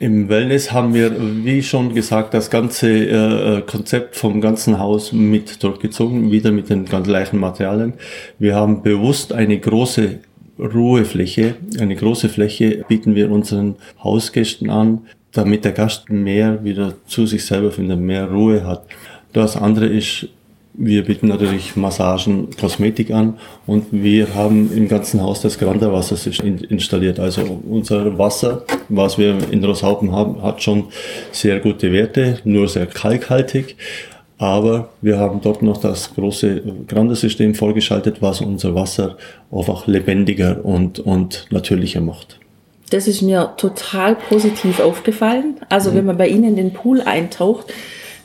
Im 0.00 0.30
Wellness 0.30 0.72
haben 0.72 0.94
wir, 0.94 1.12
wie 1.44 1.62
schon 1.62 1.94
gesagt, 1.94 2.32
das 2.32 2.48
ganze 2.48 2.88
äh, 2.88 3.60
Konzept 3.60 4.16
vom 4.16 4.40
ganzen 4.40 4.78
Haus 4.78 5.12
mit 5.12 5.62
durchgezogen, 5.62 6.30
wieder 6.30 6.52
mit 6.52 6.70
den 6.70 6.86
ganz 6.86 7.06
gleichen 7.06 7.38
Materialien. 7.38 7.92
Wir 8.38 8.54
haben 8.54 8.82
bewusst 8.82 9.34
eine 9.34 9.60
große 9.60 10.20
Ruhefläche, 10.58 11.56
eine 11.78 11.96
große 11.96 12.30
Fläche 12.30 12.82
bieten 12.88 13.14
wir 13.14 13.30
unseren 13.30 13.76
Hausgästen 14.02 14.70
an, 14.70 15.02
damit 15.32 15.66
der 15.66 15.72
Gast 15.72 16.08
mehr 16.08 16.64
wieder 16.64 16.94
zu 17.06 17.26
sich 17.26 17.44
selber 17.44 17.70
findet, 17.70 18.00
mehr 18.00 18.30
Ruhe 18.30 18.66
hat. 18.66 18.86
Das 19.34 19.54
andere 19.54 19.84
ist 19.84 20.28
wir 20.74 21.04
bieten 21.04 21.28
natürlich 21.28 21.76
Massagen, 21.76 22.48
Kosmetik 22.58 23.10
an 23.10 23.38
und 23.66 23.86
wir 23.90 24.34
haben 24.34 24.70
im 24.74 24.88
ganzen 24.88 25.22
Haus 25.22 25.40
das 25.40 25.58
Granderwasser 25.58 26.16
installiert. 26.68 27.18
Also 27.18 27.60
unser 27.68 28.18
Wasser, 28.18 28.64
was 28.88 29.18
wir 29.18 29.36
in 29.50 29.64
Roshaupen 29.64 30.12
haben, 30.12 30.42
hat 30.42 30.62
schon 30.62 30.84
sehr 31.32 31.60
gute 31.60 31.92
Werte, 31.92 32.38
nur 32.44 32.68
sehr 32.68 32.86
kalkhaltig. 32.86 33.76
Aber 34.38 34.88
wir 35.02 35.18
haben 35.18 35.42
dort 35.42 35.60
noch 35.60 35.76
das 35.76 36.14
große 36.14 36.62
Grandesystem 36.88 37.54
vorgeschaltet, 37.54 38.22
was 38.22 38.40
unser 38.40 38.74
Wasser 38.74 39.18
einfach 39.52 39.86
lebendiger 39.86 40.64
und, 40.64 40.98
und 40.98 41.46
natürlicher 41.50 42.00
macht. 42.00 42.38
Das 42.88 43.06
ist 43.06 43.20
mir 43.20 43.52
total 43.58 44.16
positiv 44.16 44.80
aufgefallen. 44.80 45.56
Also 45.68 45.90
mhm. 45.90 45.96
wenn 45.96 46.06
man 46.06 46.16
bei 46.16 46.28
Ihnen 46.28 46.44
in 46.44 46.56
den 46.56 46.72
Pool 46.72 47.02
eintaucht, 47.02 47.66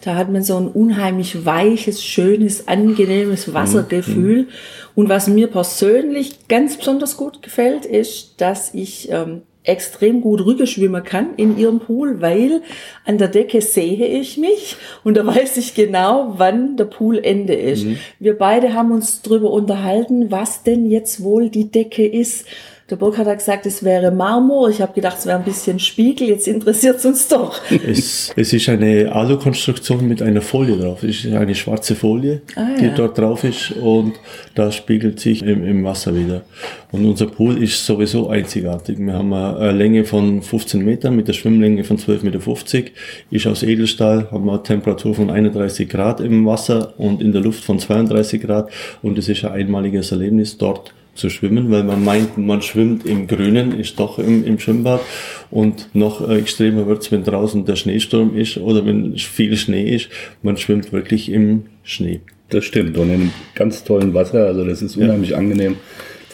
da 0.06 0.15
hat 0.15 0.32
man 0.32 0.44
so 0.44 0.56
ein 0.56 0.68
unheimlich 0.68 1.46
weiches, 1.46 2.04
schönes, 2.04 2.68
angenehmes 2.68 3.56
Wassergefühl. 3.56 4.44
Mhm. 4.44 4.48
Und 4.94 5.10
was 5.10 5.28
mir 5.28 5.48
persönlich 5.48 6.48
ganz 6.48 6.78
besonders 6.78 7.18
gut 7.18 7.41
gefällt, 7.41 7.86
ist, 7.86 8.39
dass 8.39 8.76
ich 8.76 9.10
ähm, 9.12 9.41
extrem 9.63 10.22
gut 10.22 10.46
Rüge 10.46 10.68
schwimmen 10.68 11.04
kann 11.04 11.34
in 11.38 11.58
ihrem 11.58 11.80
Pool, 11.80 12.22
weil 12.22 12.62
an 13.04 13.18
der 13.18 13.30
Decke 13.30 13.62
sehe 13.62 14.06
ich 14.06 14.38
mich 14.38 14.78
und 15.04 15.18
da 15.18 15.26
weiß 15.26 15.58
ich 15.58 15.74
genau, 15.74 16.36
wann 16.38 16.78
der 16.78 16.86
Poolende 16.86 17.56
ist. 17.56 17.86
Mhm. 17.86 17.98
Wir 18.20 18.38
beide 18.38 18.74
haben 18.74 18.91
uns 18.91 19.24
darüber 19.24 19.50
unterhalten, 19.50 20.30
was 20.30 20.62
denn 20.62 20.86
jetzt 20.89 21.24
wohl 21.24 21.50
die 21.50 21.72
Decke 21.72 22.06
ist. 22.06 22.46
Der 22.91 22.98
Burkhardt 22.98 23.28
hat 23.28 23.39
gesagt, 23.39 23.65
es 23.65 23.84
wäre 23.84 24.12
Marmor. 24.12 24.69
Ich 24.69 24.80
habe 24.80 24.93
gedacht, 24.93 25.17
es 25.17 25.26
wäre 25.26 25.39
ein 25.39 25.43
bisschen 25.43 25.80
Spiegel. 25.80 26.28
Jetzt 26.28 26.48
interessiert 26.48 26.98
es 26.98 27.06
uns 27.06 27.28
doch. 27.28 27.60
Es, 27.86 28.32
es 28.36 28.54
ist 28.54 28.69
eine 28.69 29.12
Alukonstruktion 29.12 30.08
mit 30.08 30.21
einer 30.21 30.41
Folie 30.41 30.78
drauf. 30.78 31.02
Es 31.02 31.26
ist 31.26 31.34
eine 31.34 31.56
schwarze 31.56 31.95
Folie, 31.95 32.41
ah, 32.56 32.76
die 32.80 32.86
ja. 32.86 32.93
dort 32.93 33.17
drauf 33.17 33.43
ist 33.43 33.71
und 33.71 34.13
das 34.54 34.76
spiegelt 34.76 35.19
sich 35.19 35.41
im, 35.41 35.65
im, 35.65 35.84
Wasser 35.84 36.15
wieder. 36.15 36.43
Und 36.91 37.06
unser 37.06 37.26
Pool 37.26 37.62
ist 37.62 37.84
sowieso 37.84 38.30
einzigartig. 38.30 39.00
Wir 39.00 39.13
haben 39.13 39.34
eine 39.34 39.71
Länge 39.71 40.04
von 40.04 40.43
15 40.43 40.86
Metern 40.86 41.15
mit 41.15 41.28
der 41.28 41.34
Schwimmlänge 41.34 41.84
von 41.84 41.98
12,50 41.98 42.24
Meter. 42.24 42.91
Ist 43.32 43.48
aus 43.48 43.63
Edelstahl, 43.63 44.30
haben 44.30 44.48
eine 44.48 44.62
Temperatur 44.62 45.15
von 45.15 45.32
31 45.32 45.89
Grad 45.89 46.19
im 46.19 46.45
Wasser 46.45 46.93
und 47.00 47.21
in 47.21 47.32
der 47.32 47.41
Luft 47.41 47.63
von 47.63 47.80
32 47.80 48.41
Grad. 48.41 48.69
Und 49.02 49.17
es 49.17 49.28
ist 49.28 49.43
ein 49.43 49.54
einmaliges 49.54 50.12
Erlebnis 50.12 50.58
dort 50.60 50.93
zu 51.15 51.30
schwimmen, 51.30 51.71
weil 51.71 51.84
man 51.84 52.04
meint, 52.04 52.38
man 52.38 52.62
schwimmt 52.62 53.06
im 53.06 53.28
Grünen, 53.28 53.80
ist 53.80 53.99
doch 53.99 54.19
im, 54.19 54.45
im 54.45 54.60
Schwimmbad. 54.60 55.01
Und 55.49 55.89
noch 55.93 56.30
extremer 56.30 56.86
wird's, 56.88 57.12
wenn 57.12 57.23
draußen 57.23 57.65
der 57.65 57.75
Schneesturm 57.75 58.36
ist 58.36 58.58
oder 58.58 58.86
wenn 58.86 59.17
viel 59.17 59.56
Schnee 59.56 59.95
ist. 59.95 60.10
Man 60.43 60.58
schwimmt 60.58 60.91
wirklich 60.91 61.32
im 61.32 61.63
Schnee. 61.84 62.21
Das 62.49 62.65
stimmt. 62.65 62.97
Und 62.97 63.10
in 63.10 63.13
einem 63.15 63.32
ganz 63.56 63.84
tollen 63.84 64.13
Wasser. 64.13 64.45
Also 64.45 64.65
das 64.65 64.82
ist 64.82 64.97
unheimlich 64.97 65.32
ja. 65.32 65.38
angenehm 65.38 65.78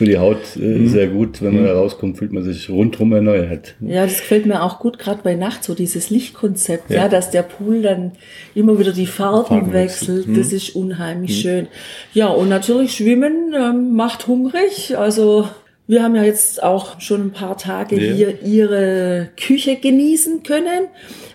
für 0.02 0.06
die 0.06 0.18
Haut 0.18 0.56
äh, 0.56 0.62
mhm. 0.62 0.88
sehr 0.88 1.06
gut. 1.10 1.44
Wenn 1.44 1.54
man 1.54 1.66
da 1.66 1.74
rauskommt, 1.74 2.18
fühlt 2.18 2.34
man 2.34 2.44
sich 2.44 2.72
rundherum 2.72 3.14
erneuert. 3.14 3.76
Ja, 3.82 4.04
das 4.04 4.18
gefällt 4.18 4.48
mir 4.48 4.64
auch 4.64 4.80
gut, 4.80 4.98
gerade 4.98 5.20
bei 5.24 5.36
Nacht, 5.36 5.64
so 5.64 5.76
dieses 5.76 6.10
Lichtkonzept, 6.10 6.90
ja. 6.90 7.04
ja. 7.04 7.08
dass 7.08 7.30
der 7.30 7.44
Pool 7.44 7.84
dann 7.84 8.14
immer 8.56 8.80
wieder 8.80 8.94
die 8.94 9.06
Farben, 9.06 9.46
Farben 9.46 9.74
wechselt. 9.74 10.28
Mhm. 10.28 10.38
Das 10.38 10.54
ist 10.54 10.76
unheimlich 10.76 11.38
mhm. 11.38 11.42
schön. 11.42 11.68
Ja, 12.16 12.30
und 12.30 12.50
natürlich 12.50 12.96
Schwimmen 12.96 13.54
ähm, 13.56 13.94
macht 13.94 14.26
hungrig. 14.26 14.98
Also 14.98 15.48
wir 15.86 16.02
haben 16.02 16.16
ja 16.16 16.24
jetzt 16.24 16.64
auch 16.64 17.00
schon 17.00 17.28
ein 17.28 17.32
paar 17.32 17.60
Tage 17.60 18.04
ja. 18.04 18.14
hier 18.14 18.42
Ihre 18.42 19.30
Küche 19.40 19.76
genießen 19.76 20.42
können. 20.42 20.88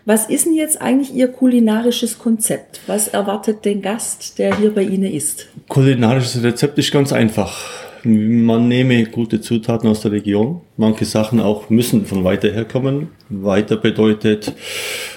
Was 0.07 0.29
ist 0.29 0.47
denn 0.47 0.55
jetzt 0.55 0.83
eigentlich 0.83 1.15
Ihr 1.15 1.29
kulinarisches 1.29 2.19
Konzept? 2.19 2.81
Was 2.89 3.07
erwartet 3.07 3.65
den 3.65 3.81
Gast, 3.81 4.41
der 4.41 4.59
hier 4.59 4.75
bei 4.75 4.83
Ihnen 4.83 5.13
ist? 5.13 5.47
Kulinarisches 5.69 6.43
Rezept 6.43 6.79
ist 6.79 6.91
ganz 6.91 7.13
einfach. 7.13 7.86
Man 8.07 8.69
nehme 8.69 9.05
gute 9.07 9.41
Zutaten 9.41 9.89
aus 9.89 10.03
der 10.03 10.13
Region. 10.13 10.61
Manche 10.77 11.05
Sachen 11.05 11.41
auch 11.41 11.71
müssen 11.71 12.07
von 12.07 12.23
weiter 12.23 12.53
herkommen. 12.53 13.09
Weiter 13.29 13.77
bedeutet, 13.77 14.55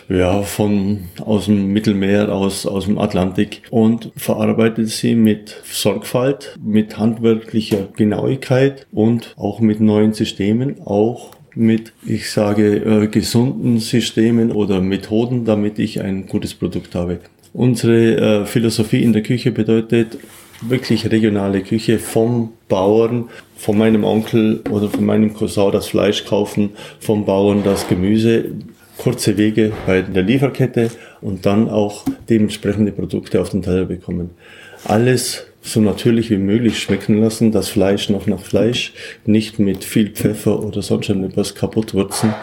ja, 0.09 0.41
von, 0.41 1.01
aus 1.23 1.45
dem 1.45 1.67
Mittelmeer, 1.67 2.33
aus, 2.33 2.65
aus 2.65 2.85
dem 2.85 2.97
Atlantik 2.97 3.61
und 3.69 4.11
verarbeitet 4.15 4.89
sie 4.89 5.13
mit 5.13 5.61
Sorgfalt, 5.65 6.57
mit 6.63 6.97
handwerklicher 6.97 7.89
Genauigkeit 7.95 8.87
und 8.91 9.35
auch 9.37 9.59
mit 9.59 9.81
neuen 9.81 10.13
Systemen, 10.13 10.81
auch 10.83 11.33
mit, 11.53 11.93
ich 12.07 12.31
sage, 12.31 12.77
äh, 12.77 13.07
gesunden 13.07 13.77
Systemen 13.77 14.51
oder 14.51 14.81
Methoden, 14.81 15.45
damit 15.45 15.77
ich 15.77 16.01
ein 16.01 16.25
gutes 16.25 16.55
Produkt 16.55 16.95
habe. 16.95 17.19
Unsere 17.53 18.15
äh, 18.15 18.45
Philosophie 18.47 19.03
in 19.03 19.13
der 19.13 19.21
Küche 19.21 19.51
bedeutet 19.51 20.17
wirklich 20.61 21.09
regionale 21.09 21.61
Küche 21.61 21.99
vom 21.99 22.53
Bauern, 22.67 23.29
von 23.55 23.77
meinem 23.77 24.03
Onkel 24.03 24.61
oder 24.69 24.89
von 24.89 25.05
meinem 25.05 25.33
Cousin 25.33 25.71
das 25.71 25.87
Fleisch 25.87 26.25
kaufen, 26.25 26.71
vom 26.99 27.25
Bauern 27.25 27.63
das 27.63 27.87
Gemüse, 27.87 28.45
kurze 28.97 29.37
Wege 29.37 29.71
bei 29.85 30.01
der 30.01 30.23
Lieferkette 30.23 30.91
und 31.21 31.45
dann 31.45 31.69
auch 31.69 32.05
dementsprechende 32.29 32.91
Produkte 32.91 33.41
auf 33.41 33.49
den 33.49 33.61
Teller 33.61 33.85
bekommen. 33.85 34.31
Alles 34.85 35.45
so 35.61 35.81
natürlich 35.81 36.29
wie 36.29 36.37
möglich 36.37 36.79
schmecken 36.79 37.19
lassen, 37.19 37.51
das 37.51 37.69
Fleisch 37.69 38.09
noch 38.09 38.27
nach 38.27 38.39
Fleisch, 38.39 38.93
nicht 39.25 39.59
mit 39.59 39.83
viel 39.83 40.09
Pfeffer 40.09 40.63
oder 40.63 40.81
sonst 40.81 41.09
etwas 41.09 41.55
kaputt 41.55 41.93
würzen, 41.93 42.33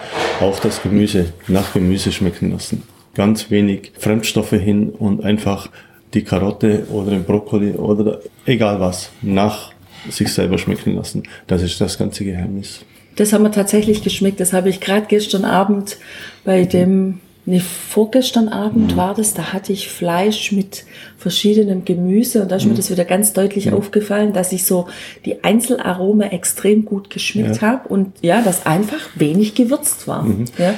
auch 0.40 0.58
das 0.60 0.82
Gemüse 0.82 1.26
nach 1.48 1.72
Gemüse 1.72 2.12
schmecken 2.12 2.52
lassen. 2.52 2.82
Ganz 3.14 3.50
wenig 3.50 3.92
Fremdstoffe 3.98 4.50
hin 4.50 4.90
und 4.90 5.24
einfach 5.24 5.70
die 6.16 6.24
Karotte 6.24 6.86
oder 6.90 7.10
den 7.10 7.24
Brokkoli 7.24 7.72
oder 7.72 8.20
egal 8.46 8.80
was 8.80 9.10
nach 9.22 9.72
sich 10.08 10.32
selber 10.32 10.58
schmecken 10.58 10.96
lassen. 10.96 11.24
Das 11.46 11.62
ist 11.62 11.80
das 11.80 11.98
ganze 11.98 12.24
Geheimnis. 12.24 12.80
Das 13.16 13.32
haben 13.32 13.44
wir 13.44 13.52
tatsächlich 13.52 14.02
geschmeckt. 14.02 14.40
Das 14.40 14.52
habe 14.52 14.68
ich 14.68 14.80
gerade 14.80 15.06
gestern 15.08 15.44
Abend 15.44 15.98
bei 16.44 16.64
dem, 16.64 17.20
nee, 17.44 17.60
vorgestern 17.60 18.48
Abend 18.48 18.92
mhm. 18.92 18.96
war 18.96 19.14
das, 19.14 19.34
da 19.34 19.52
hatte 19.52 19.72
ich 19.72 19.88
Fleisch 19.88 20.52
mit 20.52 20.84
verschiedenem 21.18 21.84
Gemüse 21.84 22.42
und 22.42 22.50
da 22.50 22.56
ist 22.56 22.64
mhm. 22.64 22.70
mir 22.70 22.76
das 22.76 22.90
wieder 22.90 23.04
ganz 23.04 23.32
deutlich 23.32 23.66
mhm. 23.66 23.74
aufgefallen, 23.74 24.32
dass 24.32 24.52
ich 24.52 24.64
so 24.64 24.88
die 25.24 25.44
Einzelarome 25.44 26.32
extrem 26.32 26.84
gut 26.84 27.10
geschmeckt 27.10 27.56
ja. 27.56 27.68
habe 27.68 27.88
und 27.88 28.12
ja, 28.22 28.42
das 28.42 28.64
einfach 28.64 29.08
wenig 29.16 29.54
gewürzt 29.54 30.08
war. 30.08 30.22
Mhm. 30.22 30.46
Ja, 30.58 30.74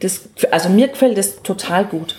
das, 0.00 0.28
also 0.50 0.68
mir 0.68 0.88
gefällt 0.88 1.16
das 1.16 1.42
total 1.42 1.84
gut. 1.84 2.16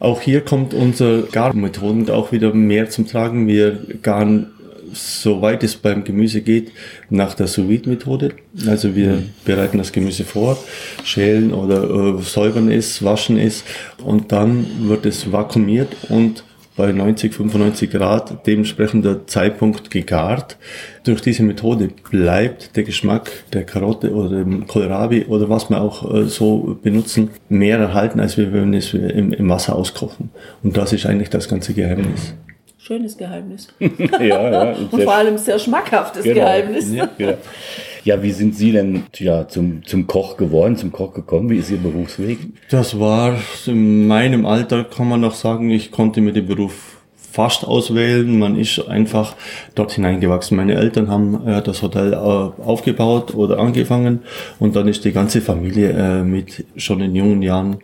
Auch 0.00 0.20
hier 0.20 0.42
kommt 0.42 0.74
unsere 0.74 1.22
Garmethode 1.22 2.14
auch 2.14 2.32
wieder 2.32 2.54
mehr 2.54 2.88
zum 2.88 3.06
Tragen. 3.06 3.48
Wir 3.48 3.78
garen 4.02 4.48
soweit 4.92 5.62
es 5.62 5.76
beim 5.76 6.04
Gemüse 6.04 6.40
geht, 6.40 6.72
nach 7.10 7.34
der 7.34 7.46
sous 7.46 7.66
methode 7.66 8.32
Also 8.66 8.94
wir 8.94 9.12
mhm. 9.12 9.30
bereiten 9.44 9.78
das 9.78 9.92
Gemüse 9.92 10.24
vor, 10.24 10.58
schälen 11.04 11.52
oder 11.52 12.18
äh, 12.18 12.22
säubern 12.22 12.70
es, 12.70 13.02
waschen 13.04 13.38
es 13.38 13.64
und 14.02 14.32
dann 14.32 14.66
wird 14.88 15.06
es 15.06 15.30
vakuumiert 15.30 15.94
und 16.08 16.44
bei 16.78 16.92
90, 16.92 17.34
95 17.34 17.90
Grad 17.90 18.46
dementsprechender 18.46 19.26
Zeitpunkt 19.26 19.90
gegart. 19.90 20.56
Durch 21.04 21.20
diese 21.20 21.42
Methode 21.42 21.90
bleibt 22.10 22.76
der 22.76 22.84
Geschmack 22.84 23.30
der 23.52 23.64
Karotte 23.64 24.14
oder 24.14 24.38
dem 24.38 24.66
Kohlrabi 24.66 25.26
oder 25.26 25.50
was 25.50 25.68
wir 25.68 25.80
auch 25.80 26.14
äh, 26.14 26.24
so 26.24 26.78
benutzen, 26.80 27.30
mehr 27.48 27.78
erhalten, 27.78 28.20
als 28.20 28.38
wir, 28.38 28.52
wenn 28.52 28.70
wir 28.70 28.78
es 28.78 28.94
im, 28.94 29.32
im 29.32 29.48
Wasser 29.48 29.74
auskochen. 29.74 30.30
Und 30.62 30.76
das 30.76 30.92
ist 30.92 31.04
eigentlich 31.04 31.30
das 31.30 31.48
ganze 31.48 31.74
Geheimnis 31.74 32.34
schönes 32.80 33.18
Geheimnis. 33.18 33.68
ja, 33.78 34.22
ja. 34.50 34.72
Und 34.72 35.02
vor 35.02 35.14
allem 35.14 35.36
sehr 35.36 35.58
schmackhaftes 35.58 36.22
genau. 36.22 36.36
Geheimnis. 36.36 36.90
Ja, 36.90 37.06
genau. 37.18 37.36
Ja, 38.04 38.22
wie 38.22 38.32
sind 38.32 38.56
Sie 38.56 38.72
denn 38.72 39.04
ja, 39.16 39.48
zum, 39.48 39.84
zum 39.84 40.06
Koch 40.06 40.36
geworden, 40.36 40.76
zum 40.76 40.92
Koch 40.92 41.14
gekommen? 41.14 41.50
Wie 41.50 41.56
ist 41.56 41.70
Ihr 41.70 41.78
Berufsweg? 41.78 42.38
Das 42.70 42.98
war 42.98 43.38
in 43.66 44.06
meinem 44.06 44.46
Alter, 44.46 44.84
kann 44.84 45.08
man 45.08 45.20
noch 45.20 45.34
sagen, 45.34 45.70
ich 45.70 45.90
konnte 45.90 46.20
mir 46.20 46.32
den 46.32 46.46
Beruf 46.46 46.98
fast 47.30 47.64
auswählen. 47.64 48.38
Man 48.38 48.56
ist 48.56 48.80
einfach 48.88 49.36
dort 49.74 49.92
hineingewachsen. 49.92 50.56
Meine 50.56 50.74
Eltern 50.74 51.08
haben 51.08 51.46
äh, 51.46 51.62
das 51.62 51.82
Hotel 51.82 52.12
äh, 52.12 52.16
aufgebaut 52.16 53.34
oder 53.34 53.58
angefangen 53.58 54.20
und 54.58 54.74
dann 54.74 54.88
ist 54.88 55.04
die 55.04 55.12
ganze 55.12 55.40
Familie 55.40 55.90
äh, 55.90 56.22
mit 56.24 56.64
schon 56.76 57.00
in 57.00 57.14
jungen 57.14 57.42
Jahren 57.42 57.78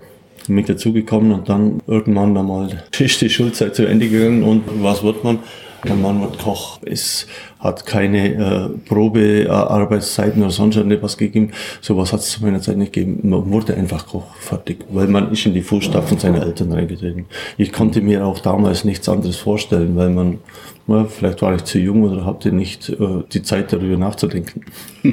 mit 0.49 0.69
dazugekommen 0.69 1.33
und 1.33 1.49
dann 1.49 1.81
irgendwann 1.87 2.37
einmal 2.37 2.83
ist 2.99 3.21
die 3.21 3.31
Schulzeit 3.31 3.75
zu 3.75 3.87
Ende 3.87 4.09
gegangen 4.09 4.43
und 4.43 4.65
was 4.83 5.03
wird 5.03 5.25
man? 5.25 5.39
Der 5.85 5.95
Mann 5.95 6.21
wird 6.23 6.39
Koch. 6.39 6.79
Es 6.85 7.27
hat 7.59 7.85
keine 7.85 8.35
äh, 8.35 8.69
Probearbeitszeiten 8.89 10.43
oder 10.43 10.51
sonst 10.51 10.77
etwas 10.77 11.19
gegeben. 11.19 11.53
Sowas 11.81 12.13
hat 12.13 12.21
es 12.21 12.31
zu 12.31 12.43
meiner 12.43 12.61
Zeit 12.61 12.79
nicht 12.79 12.93
gegeben. 12.93 13.29
Man 13.29 13.51
wurde 13.51 13.75
einfach 13.75 14.07
Koch, 14.07 14.35
fertig. 14.37 14.85
Weil 14.91 15.09
man 15.09 15.31
ist 15.31 15.45
in 15.45 15.55
die 15.55 15.63
Fußstapfen 15.63 16.19
seiner 16.19 16.43
Eltern 16.43 16.73
reingetreten. 16.73 17.27
Ich 17.59 17.73
konnte 17.73 18.01
mir 18.01 18.25
auch 18.25 18.39
damals 18.39 18.85
nichts 18.85 19.09
anderes 19.09 19.37
vorstellen, 19.37 19.95
weil 19.97 20.11
man, 20.11 20.39
na, 20.87 21.05
vielleicht 21.05 21.43
war 21.43 21.55
ich 21.55 21.65
zu 21.65 21.79
jung 21.79 22.03
oder 22.05 22.25
hatte 22.25 22.51
nicht 22.51 22.89
äh, 22.89 23.23
die 23.33 23.43
Zeit 23.43 23.73
darüber 23.73 23.97
nachzudenken. 23.97 24.65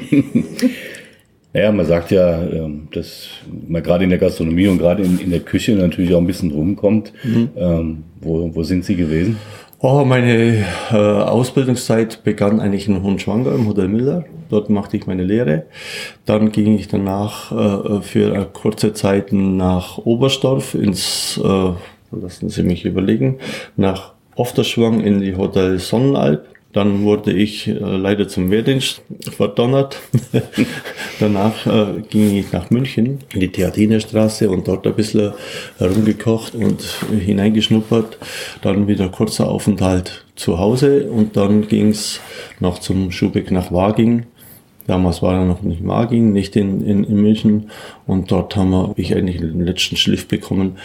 Naja, 1.54 1.70
man 1.70 1.84
sagt 1.84 2.10
ja, 2.10 2.42
ähm, 2.42 2.88
dass 2.92 3.28
man 3.68 3.82
gerade 3.82 4.04
in 4.04 4.10
der 4.10 4.18
Gastronomie 4.18 4.68
und 4.68 4.78
gerade 4.78 5.02
in, 5.02 5.18
in, 5.18 5.30
der 5.30 5.40
Küche 5.40 5.72
natürlich 5.72 6.14
auch 6.14 6.18
ein 6.18 6.26
bisschen 6.26 6.50
rumkommt. 6.50 7.12
Mhm. 7.24 7.50
Ähm, 7.56 8.04
wo, 8.22 8.54
wo 8.54 8.62
sind 8.62 8.86
Sie 8.86 8.96
gewesen? 8.96 9.36
Oh, 9.84 10.04
meine 10.04 10.64
äh, 10.92 10.94
Ausbildungszeit 10.94 12.22
begann 12.22 12.60
eigentlich 12.60 12.86
in 12.86 13.02
Hohenschwanger 13.02 13.52
im 13.52 13.66
Hotel 13.66 13.88
Müller. 13.88 14.24
Dort 14.48 14.70
machte 14.70 14.96
ich 14.96 15.08
meine 15.08 15.24
Lehre. 15.24 15.64
Dann 16.24 16.52
ging 16.52 16.76
ich 16.78 16.86
danach 16.86 17.50
äh, 17.50 18.00
für 18.00 18.32
eine 18.32 18.44
kurze 18.44 18.92
Zeit 18.92 19.32
nach 19.32 19.98
Oberstdorf 19.98 20.74
ins, 20.74 21.36
äh, 21.42 21.72
lassen 22.12 22.48
Sie 22.48 22.62
mich 22.62 22.84
überlegen, 22.84 23.40
nach 23.76 24.12
Ofterschwang 24.36 25.00
in 25.00 25.20
die 25.20 25.34
Hotel 25.34 25.80
Sonnenalb. 25.80 26.46
Dann 26.72 27.02
wurde 27.02 27.32
ich 27.32 27.68
äh, 27.68 27.72
leider 27.72 28.28
zum 28.28 28.50
Wehrdienst 28.50 29.02
verdonnert. 29.36 30.00
Danach 31.20 31.66
äh, 31.66 32.00
ging 32.08 32.34
ich 32.36 32.50
nach 32.52 32.70
München 32.70 33.18
in 33.34 33.40
die 33.40 33.52
Theatinerstraße 33.52 34.48
und 34.48 34.68
dort 34.68 34.86
ein 34.86 34.94
bisschen 34.94 35.32
herumgekocht 35.78 36.54
und 36.54 36.82
hineingeschnuppert. 37.10 38.16
Dann 38.62 38.88
wieder 38.88 39.10
kurzer 39.10 39.48
Aufenthalt 39.48 40.24
zu 40.34 40.58
Hause 40.58 41.10
und 41.10 41.36
dann 41.36 41.68
ging's 41.68 42.20
noch 42.58 42.78
zum 42.78 43.10
Schubeck 43.10 43.50
nach 43.50 43.70
Waging. 43.70 44.24
Damals 44.86 45.22
war 45.22 45.34
er 45.34 45.44
noch 45.44 45.62
nicht 45.62 45.86
Waging, 45.86 46.32
nicht 46.32 46.56
in, 46.56 46.84
in, 46.84 47.04
in 47.04 47.16
München. 47.16 47.70
Und 48.06 48.32
dort 48.32 48.56
haben 48.56 48.70
wir, 48.70 48.94
ich 48.96 49.14
eigentlich 49.14 49.38
den 49.38 49.64
letzten 49.64 49.96
Schliff 49.96 50.26
bekommen 50.26 50.78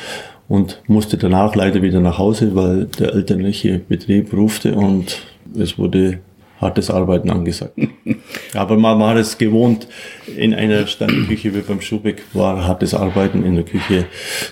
und 0.49 0.81
musste 0.87 1.17
danach 1.17 1.55
leider 1.55 1.81
wieder 1.81 1.99
nach 1.99 2.17
Hause, 2.17 2.55
weil 2.55 2.85
der 2.85 3.13
elterliche 3.13 3.79
Betrieb 3.79 4.33
rufte 4.33 4.75
und 4.75 5.21
es 5.57 5.77
wurde 5.77 6.19
hartes 6.59 6.89
Arbeiten 6.89 7.29
angesagt. 7.29 7.73
Aber 8.53 8.77
man 8.77 8.99
war 8.99 9.15
es 9.15 9.37
gewohnt, 9.37 9.87
in 10.35 10.53
einer 10.53 10.87
Sterneküche 10.87 11.53
wie 11.53 11.61
beim 11.61 11.81
Schubeck 11.81 12.23
war 12.33 12.65
hartes 12.65 12.93
Arbeiten 12.93 13.43
in 13.43 13.55
der 13.55 13.65
Küche 13.65 14.05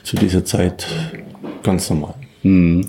zu 0.04 0.16
dieser 0.16 0.46
Zeit 0.46 0.88
ganz 1.64 1.90
normal. 1.90 2.16
Mhm. 2.44 2.86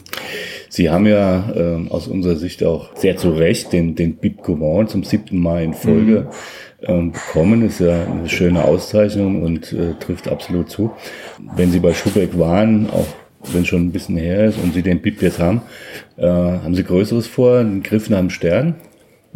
Sie 0.68 0.90
haben 0.90 1.06
ja 1.06 1.50
äh, 1.54 1.88
aus 1.88 2.06
unserer 2.08 2.36
Sicht 2.36 2.62
auch 2.62 2.94
sehr 2.96 3.16
zu 3.16 3.30
Recht 3.30 3.72
den, 3.72 3.94
den 3.94 4.16
Bib 4.16 4.42
Gourmand 4.42 4.90
zum 4.90 5.04
siebten 5.04 5.38
Mal 5.38 5.62
in 5.62 5.72
Folge 5.72 6.28
mhm. 6.82 6.86
ähm, 6.86 7.12
bekommen. 7.12 7.66
Ist 7.66 7.80
ja 7.80 8.04
eine 8.04 8.28
schöne 8.28 8.62
Auszeichnung 8.62 9.42
und 9.42 9.72
äh, 9.72 9.94
trifft 9.98 10.28
absolut 10.28 10.68
zu. 10.68 10.90
Wenn 11.56 11.70
Sie 11.70 11.80
bei 11.80 11.94
Schubeck 11.94 12.38
waren, 12.38 12.90
auch 12.90 13.06
wenn 13.52 13.62
es 13.62 13.68
schon 13.68 13.86
ein 13.86 13.92
bisschen 13.92 14.16
her 14.16 14.46
ist 14.46 14.58
und 14.62 14.74
Sie 14.74 14.82
den 14.82 15.00
Bib 15.00 15.22
jetzt 15.22 15.38
haben, 15.38 15.62
äh, 16.16 16.26
haben 16.26 16.74
Sie 16.74 16.84
Größeres 16.84 17.26
vor, 17.26 17.58
einen 17.58 17.82
Griff 17.82 18.10
nach 18.10 18.18
dem 18.18 18.30
Stern? 18.30 18.74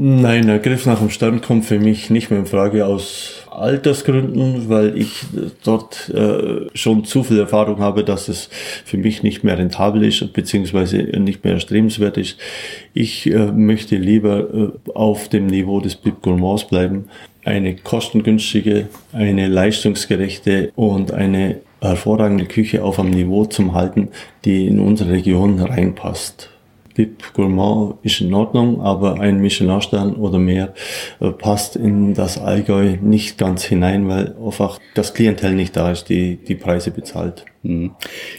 Nein, 0.03 0.47
der 0.47 0.61
Griff 0.61 0.87
nach 0.87 1.01
dem 1.01 1.11
Stern 1.11 1.43
kommt 1.43 1.67
für 1.67 1.79
mich 1.79 2.09
nicht 2.09 2.31
mehr 2.31 2.41
in 2.41 2.47
Frage 2.47 2.87
aus 2.87 3.45
Altersgründen, 3.51 4.71
weil 4.71 4.97
ich 4.97 5.27
dort 5.63 6.09
äh, 6.09 6.71
schon 6.73 7.05
zu 7.05 7.23
viel 7.23 7.39
Erfahrung 7.39 7.81
habe, 7.81 8.03
dass 8.03 8.29
es 8.29 8.49
für 8.87 8.97
mich 8.97 9.23
nicht 9.23 9.45
mehr 9.45 9.59
rentabel 9.59 10.03
ist, 10.05 10.33
beziehungsweise 10.33 10.97
nicht 10.97 11.45
mehr 11.45 11.53
erstrebenswert 11.53 12.17
ist. 12.17 12.39
Ich 12.95 13.31
äh, 13.31 13.53
möchte 13.53 13.97
lieber 13.97 14.49
äh, 14.55 14.91
auf 14.95 15.29
dem 15.29 15.49
Niveau 15.49 15.81
des 15.81 15.97
Bib 15.97 16.23
Gourmands 16.23 16.67
bleiben. 16.67 17.11
Eine 17.45 17.77
kostengünstige, 17.77 18.89
eine 19.13 19.49
leistungsgerechte 19.49 20.73
und 20.77 21.13
eine 21.13 21.57
hervorragende 21.81 22.47
Küche 22.47 22.85
auf 22.85 22.99
einem 22.99 23.11
Niveau 23.11 23.45
zum 23.45 23.75
Halten, 23.75 24.09
die 24.45 24.67
in 24.67 24.81
unsere 24.81 25.13
Region 25.13 25.61
reinpasst. 25.61 26.51
Bib 26.95 27.33
Gourmand 27.35 27.95
ist 28.03 28.21
in 28.21 28.35
Ordnung, 28.35 28.83
aber 28.83 29.21
ein 29.21 29.41
Michelin-Stern 29.41 30.15
oder 30.17 30.39
mehr 30.39 30.75
äh, 31.21 31.31
passt 31.31 31.77
in 31.77 32.15
das 32.15 32.37
Allgäu 32.37 32.97
nicht 33.01 33.39
ganz 33.39 33.65
hinein, 33.65 34.09
weil 34.09 34.35
einfach 34.45 34.79
das 34.95 35.15
Klientel 35.15 35.55
nicht 35.55 35.77
da 35.77 35.93
ist, 35.93 36.09
die 36.09 36.37
die 36.37 36.57
Preise 36.57 36.91
bezahlt. 36.91 37.45
Mhm. 37.63 37.93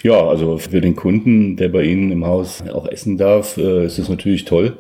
Ja, 0.04 0.28
also 0.28 0.58
für 0.58 0.82
den 0.82 0.96
Kunden, 0.96 1.56
der 1.56 1.70
bei 1.70 1.84
Ihnen 1.84 2.12
im 2.12 2.26
Haus 2.26 2.62
auch 2.72 2.88
essen 2.88 3.18
darf, 3.18 3.58
äh, 3.58 3.86
ist 3.86 3.98
es 3.98 4.10
natürlich 4.10 4.46
toll, 4.46 4.78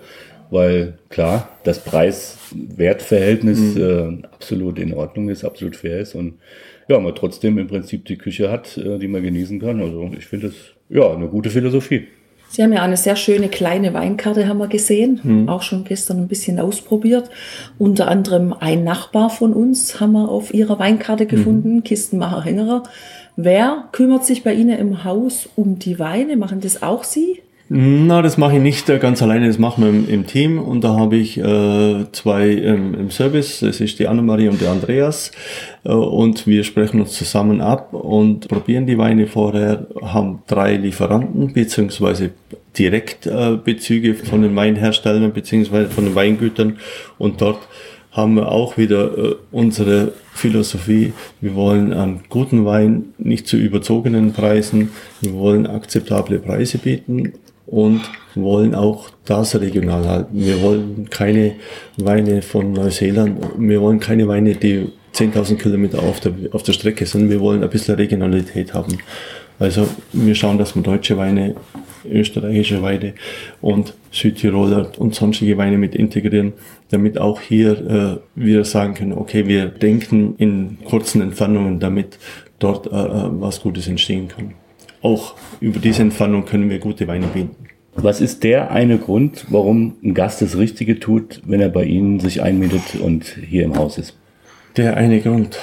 weil 0.49 0.99
klar, 1.09 1.49
das 1.63 1.83
Preis-Wert-Verhältnis 1.83 3.59
mhm. 3.59 4.21
äh, 4.21 4.27
absolut 4.27 4.77
in 4.79 4.93
Ordnung 4.93 5.29
ist, 5.29 5.45
absolut 5.45 5.75
fair 5.75 6.01
ist 6.01 6.13
und 6.13 6.35
ja, 6.91 6.99
man 6.99 7.15
trotzdem 7.15 7.57
im 7.57 7.67
Prinzip 7.67 8.05
die 8.05 8.17
Küche 8.17 8.51
hat, 8.51 8.77
äh, 8.77 8.99
die 8.99 9.07
man 9.07 9.23
genießen 9.23 9.59
kann. 9.59 9.81
Also 9.81 10.11
ich 10.17 10.25
finde 10.25 10.47
es 10.47 10.55
ja 10.89 11.11
eine 11.11 11.27
gute 11.27 11.49
Philosophie. 11.49 12.07
Sie 12.49 12.61
haben 12.61 12.73
ja 12.73 12.83
eine 12.83 12.97
sehr 12.97 13.15
schöne 13.15 13.47
kleine 13.47 13.93
Weinkarte, 13.93 14.45
haben 14.45 14.57
wir 14.57 14.67
gesehen. 14.67 15.21
Hm. 15.23 15.47
Auch 15.47 15.61
schon 15.61 15.85
gestern 15.85 16.17
ein 16.17 16.27
bisschen 16.27 16.59
ausprobiert. 16.59 17.29
Unter 17.77 18.09
anderem 18.09 18.53
ein 18.53 18.83
Nachbar 18.83 19.29
von 19.29 19.53
uns 19.53 20.01
haben 20.01 20.11
wir 20.11 20.27
auf 20.27 20.53
ihrer 20.53 20.77
Weinkarte 20.77 21.25
gefunden, 21.25 21.75
hm. 21.75 21.83
Kistenmacher 21.83 22.43
Hängerer. 22.43 22.83
Wer 23.37 23.87
kümmert 23.93 24.25
sich 24.25 24.43
bei 24.43 24.53
Ihnen 24.53 24.77
im 24.77 25.05
Haus 25.05 25.47
um 25.55 25.79
die 25.79 25.97
Weine? 25.97 26.35
Machen 26.35 26.59
das 26.59 26.83
auch 26.83 27.05
Sie? 27.05 27.41
Na, 27.73 28.21
das 28.21 28.37
mache 28.37 28.57
ich 28.57 28.61
nicht 28.61 28.89
äh, 28.89 28.99
ganz 28.99 29.21
alleine, 29.21 29.47
das 29.47 29.57
machen 29.57 30.05
wir 30.05 30.13
im, 30.13 30.27
Team. 30.27 30.59
Und 30.59 30.83
da 30.83 30.97
habe 30.97 31.15
ich 31.15 31.37
äh, 31.37 32.05
zwei 32.11 32.49
ähm, 32.49 32.93
im 32.95 33.11
Service, 33.11 33.61
das 33.61 33.79
ist 33.79 33.97
die 33.97 34.09
Annemarie 34.09 34.49
und 34.49 34.59
der 34.59 34.71
Andreas. 34.71 35.31
Äh, 35.85 35.93
und 35.93 36.47
wir 36.47 36.65
sprechen 36.65 36.99
uns 36.99 37.13
zusammen 37.13 37.61
ab 37.61 37.93
und 37.93 38.49
probieren 38.49 38.87
die 38.87 38.97
Weine 38.97 39.25
vorher, 39.25 39.87
haben 40.01 40.43
drei 40.47 40.75
Lieferanten 40.75 41.53
beziehungsweise 41.53 42.31
Direktbezüge 42.77 44.09
äh, 44.09 44.15
von 44.15 44.41
den 44.41 44.53
Weinherstellern 44.53 45.31
beziehungsweise 45.31 45.89
von 45.89 46.03
den 46.03 46.13
Weingütern. 46.13 46.77
Und 47.17 47.39
dort 47.39 47.59
haben 48.11 48.35
wir 48.35 48.51
auch 48.51 48.77
wieder 48.77 49.17
äh, 49.17 49.35
unsere 49.53 50.11
Philosophie. 50.33 51.13
Wir 51.39 51.55
wollen 51.55 51.93
einen 51.93 52.23
guten 52.27 52.65
Wein 52.65 53.13
nicht 53.17 53.47
zu 53.47 53.55
überzogenen 53.55 54.33
Preisen. 54.33 54.89
Wir 55.21 55.33
wollen 55.35 55.67
akzeptable 55.67 56.39
Preise 56.39 56.77
bieten 56.77 57.31
und 57.71 58.01
wollen 58.35 58.75
auch 58.75 59.09
das 59.25 59.59
regional 59.59 60.05
halten. 60.05 60.45
Wir 60.45 60.61
wollen 60.61 61.09
keine 61.09 61.55
Weine 61.97 62.41
von 62.41 62.73
Neuseeland, 62.73 63.39
wir 63.57 63.81
wollen 63.81 63.99
keine 63.99 64.27
Weine, 64.27 64.55
die 64.55 64.89
10.000 65.15 65.55
Kilometer 65.55 65.99
auf 66.03 66.19
der, 66.19 66.33
auf 66.51 66.63
der 66.63 66.73
Strecke 66.73 67.05
sind. 67.05 67.29
Wir 67.29 67.39
wollen 67.39 67.63
ein 67.63 67.69
bisschen 67.69 67.95
Regionalität 67.95 68.73
haben. 68.73 68.97
Also 69.57 69.87
wir 70.11 70.35
schauen, 70.35 70.57
dass 70.57 70.75
wir 70.75 70.83
deutsche 70.83 71.17
Weine, 71.17 71.55
österreichische 72.09 72.81
Weine 72.81 73.13
und 73.61 73.93
Südtiroler 74.11 74.91
und 74.97 75.15
sonstige 75.15 75.57
Weine 75.57 75.77
mit 75.77 75.95
integrieren, 75.95 76.53
damit 76.89 77.19
auch 77.19 77.39
hier 77.39 77.71
äh, 77.71 78.17
wir 78.35 78.65
sagen 78.65 78.95
können, 78.95 79.13
okay, 79.13 79.47
wir 79.47 79.67
denken 79.67 80.35
in 80.37 80.77
kurzen 80.83 81.21
Entfernungen, 81.21 81.79
damit 81.79 82.17
dort 82.59 82.87
äh, 82.87 82.89
äh 82.89 83.29
was 83.39 83.61
Gutes 83.61 83.87
entstehen 83.87 84.27
kann 84.27 84.55
auch 85.01 85.35
über 85.59 85.79
diese 85.79 86.01
Entfernung 86.01 86.45
können 86.45 86.69
wir 86.69 86.79
gute 86.79 87.07
Weine 87.07 87.27
bieten. 87.27 87.55
Was 87.95 88.21
ist 88.21 88.43
der 88.43 88.71
eine 88.71 88.97
Grund, 88.97 89.45
warum 89.49 89.97
ein 90.03 90.13
Gast 90.13 90.41
das 90.41 90.57
Richtige 90.57 90.99
tut, 90.99 91.41
wenn 91.45 91.59
er 91.59 91.69
bei 91.69 91.83
Ihnen 91.83 92.19
sich 92.19 92.41
einmietet 92.41 92.95
und 93.01 93.25
hier 93.25 93.65
im 93.65 93.75
Haus 93.75 93.97
ist? 93.97 94.17
Der 94.77 94.95
eine 94.95 95.19
Grund. 95.19 95.59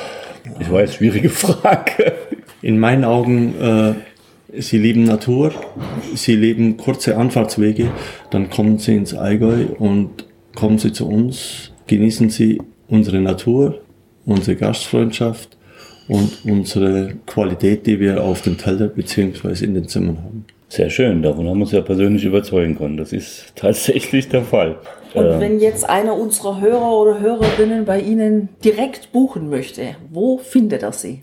Ich 0.61 0.71
weiß, 0.71 0.95
schwierige 0.95 1.31
Frage. 1.31 2.13
In 2.61 2.79
meinen 2.79 3.05
Augen, 3.05 3.55
äh, 3.61 3.95
Sie 4.61 4.79
lieben 4.79 5.05
Natur, 5.05 5.53
Sie 6.15 6.35
lieben 6.35 6.79
kurze 6.79 7.17
Anfahrtswege, 7.17 7.91
dann 8.31 8.49
kommen 8.49 8.79
Sie 8.79 8.95
ins 8.95 9.15
Allgäu 9.15 9.67
und 9.79 10.27
kommen 10.55 10.79
Sie 10.79 10.93
zu 10.93 11.07
uns, 11.07 11.73
genießen 11.87 12.31
Sie 12.31 12.61
unsere 12.89 13.21
Natur, 13.21 13.83
unsere 14.25 14.57
Gastfreundschaft 14.57 15.58
und 16.09 16.45
unsere 16.45 17.15
Qualität, 17.27 17.87
die 17.87 18.01
wir 18.01 18.23
auf 18.23 18.43
den 18.43 18.59
Teller 18.59 18.89
bzw. 18.89 19.65
in 19.65 19.75
den 19.75 19.89
Zimmern 19.89 20.19
haben. 20.19 20.45
Sehr 20.71 20.91
schön, 20.91 21.23
davon 21.23 21.49
haben 21.49 21.57
wir 21.59 21.63
uns 21.63 21.73
ja 21.73 21.81
persönlich 21.81 22.25
überzeugen 22.25 22.77
können. 22.77 22.97
Das 22.97 23.13
ist 23.13 23.45
tatsächlich 23.55 24.29
der 24.29 24.43
Fall. 24.43 24.79
Und 25.15 25.25
ähm, 25.25 25.41
wenn 25.41 25.61
jetzt 25.61 25.89
einer 25.89 26.15
unserer 26.15 26.61
Hörer 26.61 26.93
oder 26.93 27.21
Hörerinnen 27.21 27.87
bei 27.87 28.01
Ihnen 28.01 28.49
direkt 28.65 29.13
buchen 29.13 29.49
möchte, 29.49 29.95
wo 30.11 30.39
findet 30.39 30.83
er 30.83 30.91
Sie? 30.93 31.23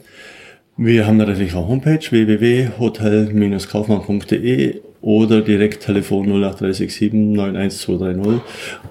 Wir 0.78 1.08
haben 1.08 1.18
natürlich 1.18 1.54
eine 1.54 1.68
Homepage 1.68 2.00
www.hotel-kaufmann.de 2.10 4.82
oder 5.06 5.42
direkt 5.42 5.84
Telefon 5.84 6.26
08367 6.26 7.14
91230. 7.14 8.42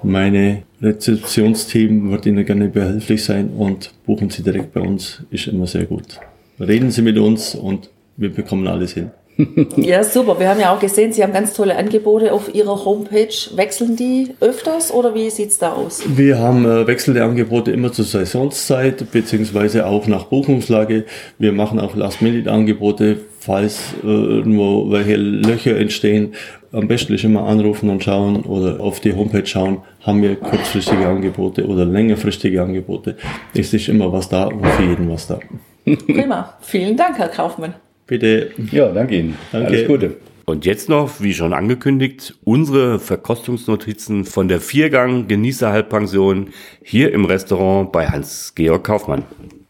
Meine 0.05 0.63
Rezeptionsteam 0.81 2.13
wird 2.13 2.25
Ihnen 2.25 2.47
gerne 2.47 2.69
behilflich 2.69 3.25
sein 3.25 3.51
und 3.51 3.93
buchen 4.07 4.31
Sie 4.31 4.45
direkt 4.45 4.73
bei 4.73 4.81
uns, 4.81 5.25
ist 5.31 5.49
immer 5.49 5.67
sehr 5.67 5.87
gut. 5.87 6.21
Reden 6.61 6.93
Sie 6.93 7.03
mit 7.03 7.19
uns 7.19 7.57
und 7.57 7.91
wir 8.17 8.33
bekommen 8.33 8.69
alles 8.69 8.93
hin. 8.93 9.11
ja, 9.77 10.05
super. 10.05 10.39
Wir 10.39 10.49
haben 10.49 10.61
ja 10.61 10.73
auch 10.73 10.79
gesehen, 10.79 11.13
Sie 11.13 11.21
haben 11.21 11.33
ganz 11.33 11.53
tolle 11.53 11.77
Angebote 11.77 12.33
auf 12.33 12.55
Ihrer 12.55 12.85
Homepage. 12.85 13.35
Wechseln 13.57 13.97
die 13.97 14.29
öfters 14.39 14.93
oder 14.93 15.17
wie 15.17 15.29
sieht 15.31 15.49
es 15.49 15.59
da 15.59 15.73
aus? 15.73 16.05
Wir 16.07 16.39
haben 16.39 16.65
äh, 16.65 16.87
wechselnde 16.87 17.25
Angebote 17.25 17.73
immer 17.73 17.91
zur 17.91 18.05
Saisonszeit, 18.05 19.11
beziehungsweise 19.11 19.87
auch 19.87 20.07
nach 20.07 20.27
Buchungslage. 20.27 21.07
Wir 21.41 21.51
machen 21.51 21.81
auch 21.81 21.97
Last-Minute-Angebote, 21.97 23.17
falls 23.45 23.95
äh, 24.03 24.07
irgendwo 24.07 24.91
welche 24.91 25.17
Löcher 25.17 25.77
entstehen. 25.77 26.35
Am 26.73 26.89
besten 26.89 27.15
ist 27.15 27.25
immer 27.25 27.45
anrufen 27.45 27.91
und 27.91 28.03
schauen 28.03 28.43
oder 28.43 28.81
auf 28.81 29.01
die 29.01 29.13
Homepage 29.13 29.47
schauen, 29.47 29.83
haben 30.03 30.23
wir 30.23 30.37
kurzfristige 30.37 31.07
Angebote 31.07 31.67
oder 31.67 31.85
längerfristige 31.85 32.63
Angebote. 32.63 33.17
Es 33.55 33.75
ist 33.75 33.89
immer 33.89 34.13
was 34.13 34.29
da 34.29 34.45
und 34.47 34.67
für 34.67 34.83
jeden 34.83 35.11
was 35.11 35.27
da. 35.27 35.39
Prima. 35.85 36.55
Vielen 36.61 36.97
Dank, 36.97 37.19
Herr 37.19 37.29
Kaufmann. 37.29 37.75
Bitte. 38.07 38.51
Ja, 38.73 38.89
danke 38.89 39.19
Ihnen. 39.19 39.37
Danke. 39.53 39.69
Alles 39.69 39.87
Gute. 39.87 40.17
Und 40.47 40.67
jetzt 40.67 40.89
noch, 40.89 41.21
wie 41.21 41.33
schon 41.33 41.55
angekündigt, 41.55 42.35
unsere 42.45 42.99
Verkostungsnotizen 42.99 44.25
von 44.25 44.49
der 44.49 44.61
Viergang 44.61 45.27
Genießerhalbpension 45.27 46.49
hier 46.83 47.13
im 47.13 47.25
Restaurant 47.25 47.93
bei 47.93 48.07
Hans-Georg 48.07 48.85
Kaufmann. 48.85 49.23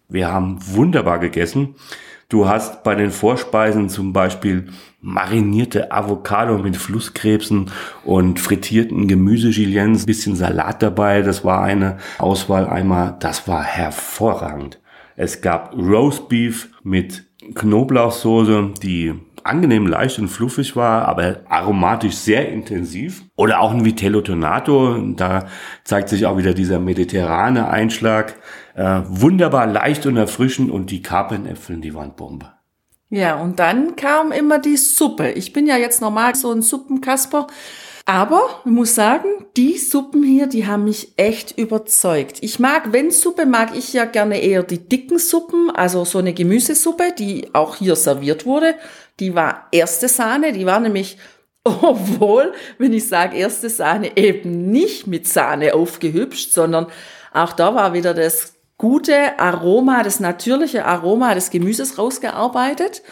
Wir 0.09 0.33
haben 0.33 0.59
wunderbar 0.61 1.19
gegessen. 1.19 1.75
Du 2.35 2.49
hast 2.49 2.83
bei 2.83 2.97
den 2.97 3.13
Vorspeisen 3.13 3.89
zum 3.89 4.13
Beispiel 4.13 4.67
marinierte 5.01 5.93
Avocado 5.93 6.59
mit 6.59 6.77
Flusskrebsen 6.77 7.71
und 8.03 8.41
frittierten 8.41 9.07
Gemüse-Juliens, 9.07 10.05
bisschen 10.05 10.35
Salat 10.35 10.83
dabei. 10.83 11.23
Das 11.23 11.45
war 11.45 11.63
eine 11.63 11.99
Auswahl 12.19 12.67
einmal. 12.67 13.15
Das 13.21 13.47
war 13.47 13.63
hervorragend. 13.63 14.81
Es 15.15 15.43
gab 15.43 15.77
Roastbeef 15.77 16.71
mit 16.83 17.23
Knoblauchsoße, 17.55 18.73
die 18.83 19.15
angenehm 19.45 19.87
leicht 19.87 20.19
und 20.19 20.27
fluffig 20.27 20.75
war, 20.75 21.07
aber 21.07 21.43
aromatisch 21.49 22.17
sehr 22.17 22.51
intensiv. 22.51 23.23
Oder 23.37 23.61
auch 23.61 23.73
ein 23.73 23.85
Vitello 23.85 24.23
Tonato, 24.23 24.99
da 25.15 25.47
zeigt 25.85 26.09
sich 26.09 26.27
auch 26.27 26.37
wieder 26.37 26.53
dieser 26.53 26.81
mediterrane 26.81 27.69
Einschlag. 27.69 28.35
Äh, 28.75 29.03
wunderbar 29.07 29.67
leicht 29.67 30.05
und 30.07 30.17
erfrischend 30.17 30.71
und 30.71 30.91
die 30.91 31.03
Kapernäpfel, 31.03 31.77
die 31.79 31.95
waren 31.95 32.15
Bombe. 32.17 32.53
Ja, 33.09 33.37
und 33.37 33.61
dann 33.61 33.95
kam 33.95 34.33
immer 34.33 34.59
die 34.59 34.77
Suppe. 34.77 35.31
Ich 35.31 35.53
bin 35.53 35.67
ja 35.67 35.77
jetzt 35.77 36.01
normal 36.01 36.35
so 36.35 36.51
ein 36.51 36.63
Suppenkasper. 36.63 37.47
Aber 38.07 38.61
ich 38.65 38.71
muss 38.71 38.95
sagen, 38.95 39.29
die 39.57 39.79
Suppen 39.79 40.23
hier, 40.23 40.47
die 40.47 40.67
haben 40.67 40.85
mich 40.85 41.13
echt 41.17 41.57
überzeugt. 41.57 42.39
Ich 42.43 42.59
mag, 42.59 42.93
wenn 42.93 43.11
Suppe, 43.11 43.47
mag 43.47 43.75
ich 43.77 43.93
ja 43.93 44.05
gerne 44.05 44.41
eher 44.41 44.63
die 44.63 44.89
dicken 44.89 45.19
Suppen, 45.19 45.71
also 45.71 46.05
so 46.05 46.19
eine 46.19 46.35
Gemüsesuppe, 46.35 47.13
die 47.19 47.55
auch 47.55 47.77
hier 47.77 47.97
serviert 47.97 48.45
wurde. 48.45 48.75
Die 49.21 49.35
war 49.35 49.69
erste 49.71 50.09
Sahne, 50.09 50.53
die 50.53 50.67
war 50.67 50.81
nämlich, 50.81 51.17
obwohl, 51.65 52.53
wenn 52.79 52.93
ich 52.93 53.09
sage 53.09 53.39
erste 53.39 53.71
Sahne, 53.71 54.17
eben 54.17 54.71
nicht 54.71 55.07
mit 55.07 55.27
Sahne 55.27 55.75
aufgehübscht, 55.75 56.53
sondern 56.53 56.89
auch 57.33 57.53
da 57.53 57.75
war 57.75 57.95
wieder 57.95 58.13
das 58.13 58.54
gute 58.79 59.39
Aroma, 59.39 60.03
das 60.03 60.21
natürliche 60.21 60.85
Aroma 60.85 61.35
des 61.35 61.51
Gemüses 61.51 61.99
rausgearbeitet. 61.99 63.03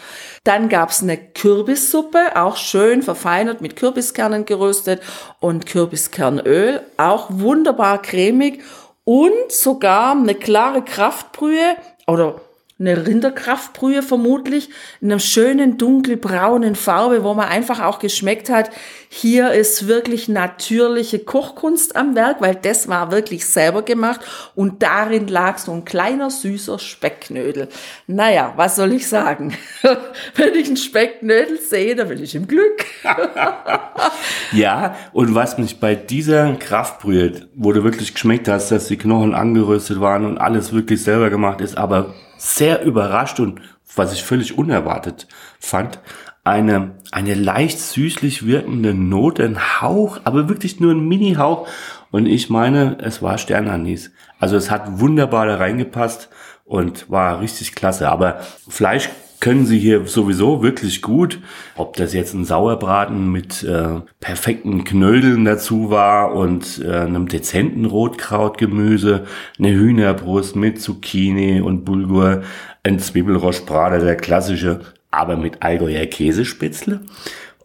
Dann 0.43 0.69
gab's 0.69 1.01
eine 1.01 1.17
Kürbissuppe, 1.17 2.35
auch 2.35 2.57
schön 2.57 3.01
verfeinert 3.01 3.61
mit 3.61 3.75
Kürbiskernen 3.75 4.45
geröstet 4.45 5.01
und 5.39 5.65
Kürbiskernöl, 5.65 6.81
auch 6.97 7.27
wunderbar 7.29 8.01
cremig. 8.01 8.61
und 9.05 9.51
sogar 9.51 10.11
eine 10.11 10.33
klare 10.33 10.81
Kraftbrühe 10.81 11.75
oder 12.07 12.39
eine 12.85 13.07
Rinderkraftbrühe 13.07 14.03
vermutlich, 14.03 14.69
in 14.99 15.11
einer 15.11 15.19
schönen 15.19 15.77
dunkelbraunen 15.77 16.75
Farbe, 16.75 17.23
wo 17.23 17.33
man 17.33 17.47
einfach 17.47 17.81
auch 17.81 17.99
geschmeckt 17.99 18.49
hat, 18.49 18.69
hier 19.09 19.51
ist 19.51 19.87
wirklich 19.87 20.27
natürliche 20.27 21.19
Kochkunst 21.19 21.95
am 21.95 22.15
Werk, 22.15 22.41
weil 22.41 22.55
das 22.55 22.87
war 22.87 23.11
wirklich 23.11 23.45
selber 23.45 23.83
gemacht 23.83 24.21
und 24.55 24.81
darin 24.83 25.27
lag 25.27 25.59
so 25.59 25.71
ein 25.71 25.85
kleiner 25.85 26.29
süßer 26.29 26.79
Specknödel. 26.79 27.69
Naja, 28.07 28.53
was 28.55 28.75
soll 28.75 28.91
ich 28.93 29.07
sagen? 29.07 29.53
Wenn 30.35 30.55
ich 30.55 30.67
einen 30.67 30.77
Specknödel 30.77 31.59
sehe, 31.59 31.95
dann 31.95 32.09
bin 32.09 32.21
ich 32.21 32.35
im 32.35 32.47
Glück. 32.47 32.85
ja, 34.51 34.95
und 35.13 35.35
was 35.35 35.57
mich 35.57 35.79
bei 35.79 35.95
dieser 35.95 36.53
Kraftbrühe, 36.55 37.47
wo 37.55 37.71
du 37.71 37.83
wirklich 37.83 38.13
geschmeckt 38.13 38.47
hast, 38.47 38.71
dass 38.71 38.87
die 38.87 38.97
Knochen 38.97 39.35
angeröstet 39.35 40.01
waren 40.01 40.25
und 40.25 40.37
alles 40.37 40.73
wirklich 40.73 41.03
selber 41.03 41.29
gemacht 41.29 41.61
ist, 41.61 41.77
aber 41.77 42.13
sehr 42.43 42.83
überrascht 42.83 43.39
und 43.39 43.61
was 43.95 44.13
ich 44.13 44.23
völlig 44.23 44.57
unerwartet 44.57 45.27
fand, 45.59 45.99
eine, 46.43 46.95
eine 47.11 47.35
leicht 47.35 47.79
süßlich 47.79 48.45
wirkende 48.45 48.93
Note, 48.93 49.43
ein 49.43 49.81
Hauch, 49.81 50.19
aber 50.25 50.49
wirklich 50.49 50.79
nur 50.79 50.91
ein 50.91 51.07
Mini-Hauch. 51.07 51.67
Und 52.11 52.25
ich 52.25 52.49
meine, 52.49 52.97
es 52.99 53.21
war 53.21 53.37
Sternanis. 53.37 54.11
Also 54.39 54.57
es 54.57 54.69
hat 54.69 54.99
wunderbar 54.99 55.45
da 55.45 55.55
reingepasst 55.55 56.29
und 56.65 57.09
war 57.09 57.39
richtig 57.39 57.75
klasse. 57.75 58.09
Aber 58.09 58.41
Fleisch 58.67 59.09
können 59.43 59.65
sie 59.65 59.77
hier 59.77 60.07
sowieso 60.07 60.63
wirklich 60.63 61.01
gut. 61.01 61.39
Ob 61.75 61.97
das 61.97 62.13
jetzt 62.13 62.33
ein 62.33 62.45
Sauerbraten 62.45 63.29
mit 63.29 63.61
äh, 63.61 63.99
perfekten 64.21 64.85
Knödeln 64.85 65.43
dazu 65.43 65.89
war 65.89 66.33
und 66.33 66.81
äh, 66.81 66.99
einem 66.99 67.27
dezenten 67.27 67.83
Rotkrautgemüse, 67.83 69.25
eine 69.59 69.73
Hühnerbrust 69.73 70.55
mit 70.55 70.81
Zucchini 70.81 71.59
und 71.59 71.83
Bulgur, 71.83 72.43
ein 72.83 72.99
Zwiebelroschbrater, 72.99 73.99
der 73.99 74.15
klassische, 74.15 74.79
aber 75.11 75.35
mit 75.35 75.61
Allgäuer 75.61 76.05
Käsespätzle 76.05 77.01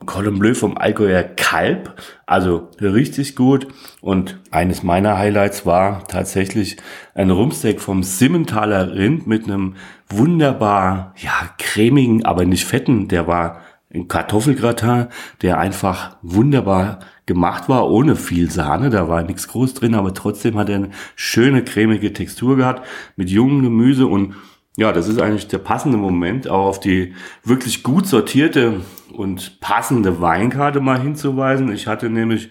Cordon 0.06 0.38
Bleu 0.38 0.54
vom 0.54 0.78
Allgäuer 0.78 1.22
Kalb, 1.22 1.94
also 2.26 2.68
richtig 2.80 3.36
gut. 3.36 3.66
Und 4.00 4.38
eines 4.50 4.82
meiner 4.82 5.18
Highlights 5.18 5.66
war 5.66 6.06
tatsächlich 6.06 6.76
ein 7.14 7.30
Rumpsteak 7.30 7.80
vom 7.80 8.02
Simmentaler 8.02 8.94
Rind 8.94 9.26
mit 9.26 9.44
einem 9.44 9.74
wunderbar, 10.10 11.14
ja, 11.16 11.50
cremigen, 11.58 12.24
aber 12.24 12.44
nicht 12.44 12.64
fetten. 12.64 13.08
Der 13.08 13.26
war 13.26 13.60
ein 13.92 14.08
Kartoffelgratin, 14.08 15.06
der 15.42 15.58
einfach 15.58 16.16
wunderbar 16.22 17.00
gemacht 17.26 17.68
war, 17.68 17.90
ohne 17.90 18.16
viel 18.16 18.50
Sahne. 18.50 18.90
Da 18.90 19.08
war 19.08 19.22
nichts 19.22 19.48
groß 19.48 19.74
drin, 19.74 19.94
aber 19.94 20.14
trotzdem 20.14 20.58
hat 20.58 20.68
er 20.68 20.76
eine 20.76 20.90
schöne 21.16 21.62
cremige 21.62 22.12
Textur 22.12 22.56
gehabt 22.56 22.86
mit 23.16 23.30
jungem 23.30 23.62
Gemüse 23.62 24.06
und 24.06 24.34
ja, 24.76 24.92
das 24.92 25.08
ist 25.08 25.20
eigentlich 25.20 25.48
der 25.48 25.58
passende 25.58 25.98
Moment, 25.98 26.48
auch 26.48 26.66
auf 26.66 26.80
die 26.80 27.14
wirklich 27.42 27.82
gut 27.82 28.06
sortierte 28.06 28.80
und 29.12 29.58
passende 29.58 30.20
Weinkarte 30.20 30.80
mal 30.80 31.00
hinzuweisen. 31.00 31.72
Ich 31.72 31.88
hatte 31.88 32.08
nämlich, 32.08 32.50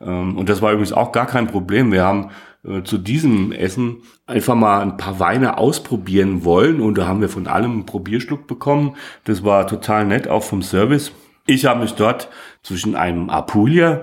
ähm, 0.00 0.36
und 0.36 0.48
das 0.48 0.62
war 0.62 0.70
übrigens 0.70 0.92
auch 0.92 1.10
gar 1.10 1.26
kein 1.26 1.48
Problem, 1.48 1.90
wir 1.90 2.04
haben 2.04 2.30
äh, 2.66 2.82
zu 2.82 2.98
diesem 2.98 3.52
Essen 3.52 3.98
einfach 4.26 4.54
mal 4.54 4.80
ein 4.80 4.96
paar 4.96 5.20
Weine 5.20 5.58
ausprobieren 5.58 6.44
wollen 6.44 6.80
und 6.80 6.98
da 6.98 7.06
haben 7.06 7.20
wir 7.20 7.28
von 7.28 7.46
allem 7.46 7.72
einen 7.72 7.86
Probierschluck 7.86 8.46
bekommen. 8.46 8.96
Das 9.24 9.44
war 9.44 9.66
total 9.66 10.06
nett, 10.06 10.28
auch 10.28 10.42
vom 10.42 10.62
Service. 10.62 11.12
Ich 11.46 11.66
habe 11.66 11.80
mich 11.80 11.92
dort 11.92 12.28
zwischen 12.62 12.96
einem 12.96 13.28
Apulia 13.28 14.02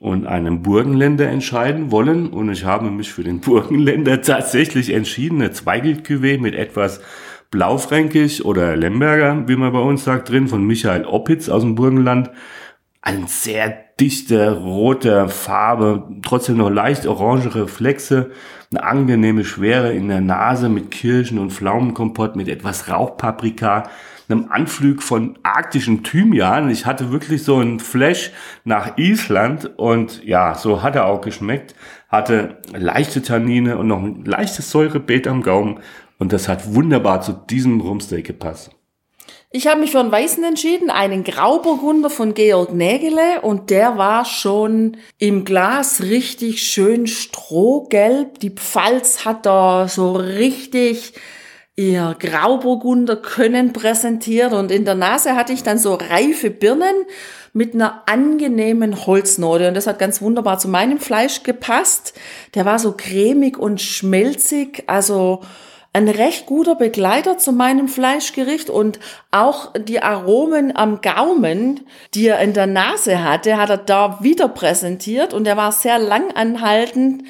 und 0.00 0.26
einem 0.26 0.62
Burgenländer 0.62 1.28
entscheiden 1.28 1.90
wollen 1.92 2.28
und 2.28 2.50
ich 2.50 2.64
habe 2.64 2.90
mich 2.90 3.12
für 3.12 3.22
den 3.22 3.40
Burgenländer 3.40 4.22
tatsächlich 4.22 4.92
entschieden, 4.92 5.40
eine 5.40 5.52
zweigelt 5.52 6.08
mit 6.40 6.54
etwas 6.54 7.00
Blaufränkisch 7.50 8.44
oder 8.44 8.76
Lemberger, 8.76 9.48
wie 9.48 9.56
man 9.56 9.72
bei 9.72 9.80
uns 9.80 10.04
sagt, 10.04 10.30
drin, 10.30 10.48
von 10.48 10.64
Michael 10.64 11.04
Oppitz 11.04 11.48
aus 11.48 11.62
dem 11.62 11.74
Burgenland. 11.74 12.30
Ein 13.02 13.26
sehr 13.28 13.74
dichte, 13.98 14.58
rote 14.58 15.30
Farbe, 15.30 16.06
trotzdem 16.22 16.58
noch 16.58 16.68
leicht 16.68 17.06
orange 17.06 17.54
Reflexe, 17.54 18.30
eine 18.70 18.82
angenehme 18.82 19.44
Schwere 19.44 19.92
in 19.92 20.08
der 20.08 20.20
Nase 20.20 20.68
mit 20.68 20.90
Kirschen 20.90 21.38
und 21.38 21.50
Pflaumenkompott, 21.50 22.36
mit 22.36 22.48
etwas 22.48 22.90
Rauchpaprika, 22.90 23.88
einem 24.28 24.50
Anflug 24.50 25.02
von 25.02 25.38
arktischem 25.42 26.02
Thymian. 26.02 26.70
Ich 26.70 26.84
hatte 26.84 27.10
wirklich 27.10 27.42
so 27.42 27.56
einen 27.56 27.80
Flash 27.80 28.32
nach 28.64 28.98
Island 28.98 29.78
und 29.78 30.22
ja, 30.22 30.54
so 30.54 30.82
hat 30.82 30.94
er 30.94 31.06
auch 31.06 31.22
geschmeckt. 31.22 31.74
Hatte 32.08 32.58
leichte 32.72 33.22
Tannine 33.22 33.78
und 33.78 33.88
noch 33.88 34.02
ein 34.02 34.24
leichtes 34.24 34.70
Säurebeet 34.70 35.26
am 35.26 35.42
Gaumen 35.42 35.80
und 36.18 36.32
das 36.32 36.48
hat 36.48 36.74
wunderbar 36.74 37.22
zu 37.22 37.32
diesem 37.32 37.80
Rumsteak 37.80 38.26
gepasst. 38.26 38.70
Ich 39.52 39.66
habe 39.66 39.80
mich 39.80 39.90
für 39.90 39.98
einen 39.98 40.12
Weißen 40.12 40.44
entschieden, 40.44 40.90
einen 40.90 41.24
Grauburgunder 41.24 42.08
von 42.08 42.34
Georg 42.34 42.72
Nägele 42.72 43.40
und 43.42 43.70
der 43.70 43.98
war 43.98 44.24
schon 44.24 44.96
im 45.18 45.44
Glas 45.44 46.02
richtig 46.02 46.62
schön 46.62 47.08
strohgelb. 47.08 48.38
Die 48.38 48.50
Pfalz 48.50 49.24
hat 49.24 49.46
da 49.46 49.88
so 49.88 50.12
richtig 50.12 51.14
ihr 51.74 52.14
Grauburgunder 52.16 53.16
können 53.16 53.72
präsentiert 53.72 54.52
und 54.52 54.70
in 54.70 54.84
der 54.84 54.94
Nase 54.94 55.34
hatte 55.34 55.52
ich 55.52 55.64
dann 55.64 55.78
so 55.78 55.94
reife 55.94 56.50
Birnen 56.50 56.94
mit 57.52 57.74
einer 57.74 58.04
angenehmen 58.06 59.04
Holznote 59.04 59.66
und 59.66 59.74
das 59.74 59.88
hat 59.88 59.98
ganz 59.98 60.22
wunderbar 60.22 60.60
zu 60.60 60.68
meinem 60.68 61.00
Fleisch 61.00 61.42
gepasst. 61.42 62.14
Der 62.54 62.66
war 62.66 62.78
so 62.78 62.92
cremig 62.92 63.58
und 63.58 63.80
schmelzig, 63.80 64.84
also 64.86 65.40
ein 65.92 66.08
recht 66.08 66.46
guter 66.46 66.76
Begleiter 66.76 67.38
zu 67.38 67.52
meinem 67.52 67.88
Fleischgericht 67.88 68.70
und 68.70 69.00
auch 69.32 69.72
die 69.74 70.02
Aromen 70.02 70.76
am 70.76 71.00
Gaumen, 71.00 71.80
die 72.14 72.28
er 72.28 72.38
in 72.40 72.52
der 72.52 72.66
Nase 72.66 73.24
hatte, 73.24 73.56
hat 73.56 73.70
er 73.70 73.78
da 73.78 74.18
wieder 74.22 74.48
präsentiert 74.48 75.34
und 75.34 75.46
er 75.46 75.56
war 75.56 75.72
sehr 75.72 75.98
lang 75.98 76.30
anhaltend, 76.32 77.24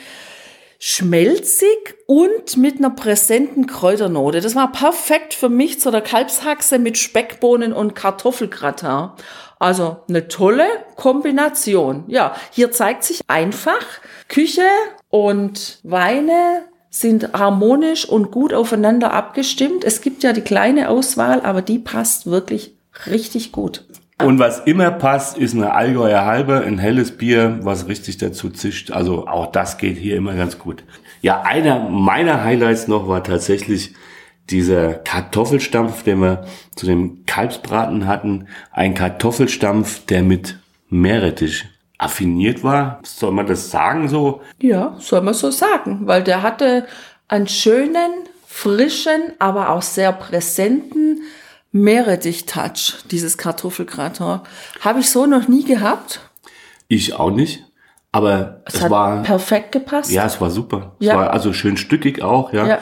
schmelzig 0.79 1.95
und 2.07 2.57
mit 2.59 2.79
einer 2.79 2.91
präsenten 2.91 3.67
Kräuternote. 3.67 4.41
Das 4.41 4.55
war 4.55 4.73
perfekt 4.73 5.33
für 5.33 5.49
mich 5.49 5.81
zu 5.81 5.91
der 5.91 6.01
Kalbshaxe 6.03 6.79
mit 6.79 6.99
Speckbohnen 6.99 7.73
und 7.73 7.95
Kartoffelgratin. 7.95 9.11
Also 9.59 9.99
eine 10.09 10.29
tolle 10.29 10.67
Kombination. 10.97 12.05
Ja, 12.09 12.35
hier 12.51 12.73
zeigt 12.73 13.05
sich 13.05 13.21
einfach 13.27 13.85
Küche 14.29 14.67
und 15.11 15.81
Weine 15.83 16.65
sind 16.91 17.33
harmonisch 17.33 18.05
und 18.05 18.33
gut 18.33 18.53
aufeinander 18.53 19.13
abgestimmt. 19.13 19.85
Es 19.85 20.01
gibt 20.01 20.23
ja 20.25 20.33
die 20.33 20.41
kleine 20.41 20.89
Auswahl, 20.89 21.41
aber 21.41 21.63
die 21.63 21.79
passt 21.79 22.27
wirklich 22.27 22.75
richtig 23.07 23.53
gut. 23.53 23.85
Und 24.23 24.39
was 24.39 24.61
immer 24.61 24.91
passt, 24.91 25.39
ist 25.39 25.55
eine 25.55 25.73
Allgäuer 25.73 26.27
Halbe, 26.27 26.61
ein 26.61 26.79
helles 26.79 27.17
Bier, 27.17 27.61
was 27.63 27.89
richtig 27.89 28.19
dazu 28.19 28.51
zischt. 28.51 28.91
Also 28.91 29.27
auch 29.27 29.47
das 29.47 29.79
geht 29.79 29.97
hier 29.97 30.17
immer 30.17 30.35
ganz 30.35 30.59
gut. 30.59 30.85
Ja, 31.23 31.43
einer 31.43 31.89
meiner 31.89 32.45
Highlights 32.45 32.87
noch 32.87 33.09
war 33.09 33.25
tatsächlich 33.25 33.95
dieser 34.51 34.95
Kartoffelstampf, 34.95 36.03
den 36.03 36.21
wir 36.21 36.45
zu 36.77 36.85
dem 36.85 37.25
Kalbsbraten 37.25 38.07
hatten. 38.07 38.49
Ein 38.73 38.95
Kartoffelstampf, 38.95 40.05
der 40.07 40.23
mit 40.23 40.59
Meerrettich 40.91 41.67
affiniert 42.01 42.65
war. 42.65 43.01
Soll 43.05 43.33
man 43.33 43.47
das 43.47 43.71
sagen 43.71 44.09
so? 44.09 44.41
Ja, 44.61 44.97
soll 44.99 45.21
man 45.21 45.35
so 45.35 45.51
sagen, 45.51 46.01
weil 46.07 46.25
der 46.25 46.43
hatte 46.43 46.87
einen 47.29 47.47
schönen, 47.47 48.11
frischen, 48.47 49.33
aber 49.39 49.71
auch 49.71 49.83
sehr 49.83 50.13
präsenten 50.13 51.23
Meerrettich-Touch, 51.73 53.05
dieses 53.11 53.39
Kartoffelgratin. 53.39 54.41
Habe 54.81 55.01
ich 55.01 55.11
so 55.11 55.27
noch 55.27 55.47
nie 55.47 55.65
gehabt. 55.65 56.21
Ich 56.89 57.15
auch 57.15 57.31
nicht. 57.31 57.65
Aber 58.13 58.63
es, 58.67 58.75
es 58.75 58.91
war 58.91 59.23
perfekt 59.23 59.71
gepasst. 59.71 60.11
Ja, 60.11 60.27
es 60.27 60.41
war 60.41 60.51
super. 60.51 60.97
Ja. 60.99 61.13
Es 61.13 61.19
war 61.19 61.31
also 61.33 61.53
schön 61.53 61.77
stückig 61.77 62.23
auch, 62.23 62.53
ja. 62.53 62.67
ja. 62.67 62.79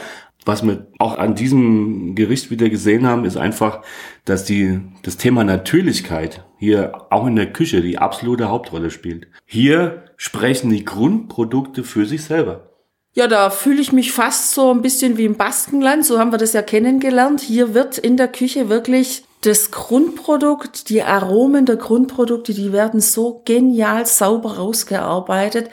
Was 0.47 0.63
wir 0.63 0.87
auch 0.99 1.19
an 1.19 1.35
diesem 1.35 2.15
Gericht 2.15 2.51
wieder 2.51 2.71
gesehen 2.71 3.07
haben, 3.07 3.27
ist 3.27 3.37
einfach, 3.37 3.83
dass 4.25 4.45
die, 4.45 4.81
das 5.03 5.19
Thema 5.19 5.45
Natürlichkeit 5.45 6.45
hier 6.59 7.07
auch 7.11 7.27
in 7.27 7.37
der 7.37 7.53
Küche 7.53 7.81
die 7.81 7.99
absolute 7.99 8.49
Hauptrolle 8.49 8.91
spielt. 8.91 9.29
Hier 9.47 10.05
sprechen 10.17 10.71
die 10.71 10.85
Grundprodukte 10.85 11.85
für 11.85 12.05
sich 12.05 12.25
selber. 12.25 12.69
Ja, 13.15 13.27
da 13.27 13.51
fühle 13.51 13.81
ich 13.81 13.93
mich 13.93 14.13
fast 14.13 14.53
so 14.53 14.71
ein 14.71 14.83
bisschen 14.83 15.17
wie 15.17 15.25
im 15.25 15.37
Baskenland. 15.37 16.05
So 16.05 16.19
haben 16.19 16.33
wir 16.33 16.39
das 16.39 16.53
ja 16.53 16.63
kennengelernt. 16.63 17.41
Hier 17.41 17.75
wird 17.75 17.99
in 17.99 18.17
der 18.17 18.29
Küche 18.29 18.69
wirklich 18.69 19.25
das 19.41 19.71
Grundprodukt, 19.71 20.89
die 20.89 21.03
Aromen 21.03 21.65
der 21.65 21.77
Grundprodukte, 21.77 22.55
die 22.55 22.73
werden 22.73 23.01
so 23.01 23.43
genial 23.45 24.05
sauber 24.07 24.57
rausgearbeitet. 24.57 25.71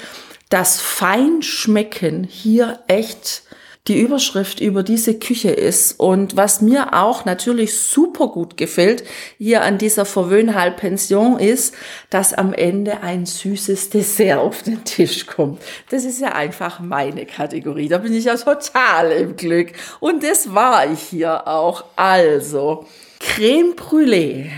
Das 0.50 0.80
Feinschmecken 0.80 2.24
hier 2.24 2.80
echt 2.88 3.44
die 3.88 4.00
Überschrift 4.00 4.60
über 4.62 4.82
diese 4.82 5.20
Küche 5.20 5.52
ist. 5.52 6.00
Und 6.00 6.36
was 6.36 6.62
mir 6.62 6.94
auch 6.94 7.26
natürlich 7.26 7.80
super 7.80 8.30
gut 8.30 8.58
gefällt 8.58 9.04
hier 9.38 9.62
an 9.62 9.78
dieser 9.78 10.06
Verwöhnhalb-Pension 10.06 11.40
ist, 11.40 11.76
dass 12.10 12.34
am 12.34 12.54
Ende 12.54 13.02
ein 13.02 13.26
süßes 13.28 13.92
Dessert 13.92 14.40
auf 14.40 14.64
den 14.64 14.84
Tisch 14.86 15.28
kommt. 15.28 15.62
Das 15.90 16.04
ist 16.04 16.20
ja 16.20 16.34
einfach 16.34 16.80
meine 16.80 17.26
Kategorie. 17.28 17.88
Da 17.88 18.00
bin 18.00 18.14
ich 18.14 18.26
ja 18.26 18.36
total 18.36 19.12
im 19.12 19.36
Glück. 19.36 19.74
Und 20.00 20.24
das 20.24 20.54
war 20.54 20.92
ich 20.92 21.02
hier 21.02 21.48
auch. 21.48 21.86
Also, 21.96 22.88
Creme 23.20 23.76
Brûlée, 23.76 24.50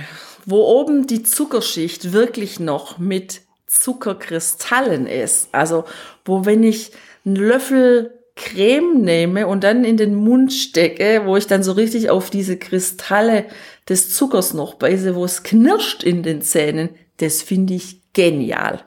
wo 0.45 0.63
oben 0.63 1.05
die 1.05 1.23
Zuckerschicht 1.23 2.13
wirklich 2.13 2.61
noch 2.61 2.97
mit 2.97 3.41
Zuckerkristallen 3.65 5.05
ist. 5.05 5.49
Also, 5.51 5.83
wo 6.23 6.45
wenn 6.45 6.63
ich 6.63 6.91
einen 7.25 7.35
Löffel 7.35 8.13
Creme 8.37 9.01
nehme 9.01 9.47
und 9.47 9.63
dann 9.63 9.83
in 9.83 9.97
den 9.97 10.15
Mund 10.15 10.53
stecke, 10.53 11.23
wo 11.25 11.35
ich 11.35 11.47
dann 11.47 11.63
so 11.63 11.73
richtig 11.73 12.09
auf 12.09 12.29
diese 12.29 12.57
Kristalle 12.57 13.45
des 13.89 14.13
Zuckers 14.15 14.53
noch 14.53 14.75
beiße, 14.75 15.15
wo 15.15 15.25
es 15.25 15.43
knirscht 15.43 16.03
in 16.03 16.23
den 16.23 16.41
Zähnen, 16.41 16.89
das 17.17 17.41
finde 17.41 17.73
ich 17.73 18.01
genial. 18.13 18.81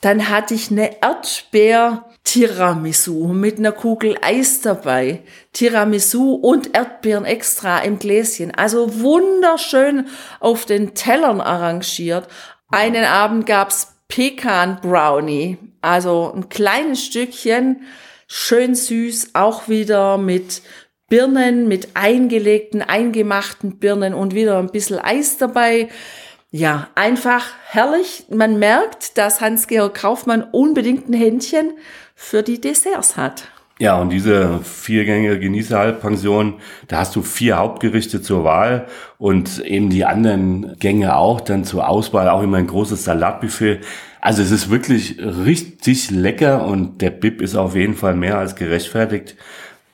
Dann 0.00 0.28
hatte 0.28 0.54
ich 0.54 0.70
eine 0.70 1.02
Erdbeer 1.02 2.06
Tiramisu 2.26 3.28
mit 3.28 3.58
einer 3.58 3.72
Kugel 3.72 4.16
Eis 4.20 4.60
dabei. 4.60 5.22
Tiramisu 5.52 6.34
und 6.34 6.76
Erdbeeren 6.76 7.24
extra 7.24 7.78
im 7.78 7.98
Gläschen. 7.98 8.52
Also 8.52 9.00
wunderschön 9.00 10.06
auf 10.40 10.64
den 10.66 10.94
Tellern 10.94 11.40
arrangiert. 11.40 12.26
Einen 12.68 13.04
Abend 13.04 13.46
gab's 13.46 13.94
Pekan 14.08 14.80
Brownie. 14.82 15.56
Also 15.80 16.32
ein 16.34 16.48
kleines 16.48 17.04
Stückchen 17.04 17.82
schön 18.26 18.74
süß, 18.74 19.30
auch 19.34 19.68
wieder 19.68 20.18
mit 20.18 20.62
Birnen, 21.08 21.68
mit 21.68 21.90
eingelegten, 21.94 22.82
eingemachten 22.82 23.78
Birnen 23.78 24.14
und 24.14 24.34
wieder 24.34 24.58
ein 24.58 24.70
bisschen 24.70 24.98
Eis 24.98 25.38
dabei. 25.38 25.88
Ja, 26.50 26.88
einfach 26.94 27.46
herrlich. 27.68 28.24
Man 28.30 28.58
merkt, 28.58 29.18
dass 29.18 29.40
Hans-Georg 29.40 29.94
Kaufmann 29.94 30.42
unbedingt 30.42 31.08
ein 31.08 31.12
Händchen 31.12 31.72
für 32.14 32.42
die 32.42 32.60
Desserts 32.60 33.16
hat. 33.16 33.48
Ja, 33.78 34.00
und 34.00 34.08
diese 34.08 34.60
viergängige 34.60 35.38
Genießerhalbpension, 35.38 36.54
da 36.88 36.96
hast 36.96 37.14
du 37.14 37.20
vier 37.20 37.58
Hauptgerichte 37.58 38.22
zur 38.22 38.42
Wahl 38.42 38.86
und 39.18 39.58
eben 39.58 39.90
die 39.90 40.06
anderen 40.06 40.76
Gänge 40.78 41.14
auch 41.14 41.42
dann 41.42 41.64
zur 41.64 41.86
Auswahl, 41.86 42.30
auch 42.30 42.42
immer 42.42 42.56
ein 42.56 42.68
großes 42.68 43.04
Salatbuffet. 43.04 43.80
Also 44.20 44.42
es 44.42 44.50
ist 44.50 44.70
wirklich 44.70 45.18
richtig 45.20 46.10
lecker 46.10 46.66
und 46.66 47.00
der 47.02 47.10
Bib 47.10 47.40
ist 47.40 47.54
auf 47.54 47.74
jeden 47.74 47.94
Fall 47.94 48.14
mehr 48.14 48.38
als 48.38 48.56
gerechtfertigt. 48.56 49.36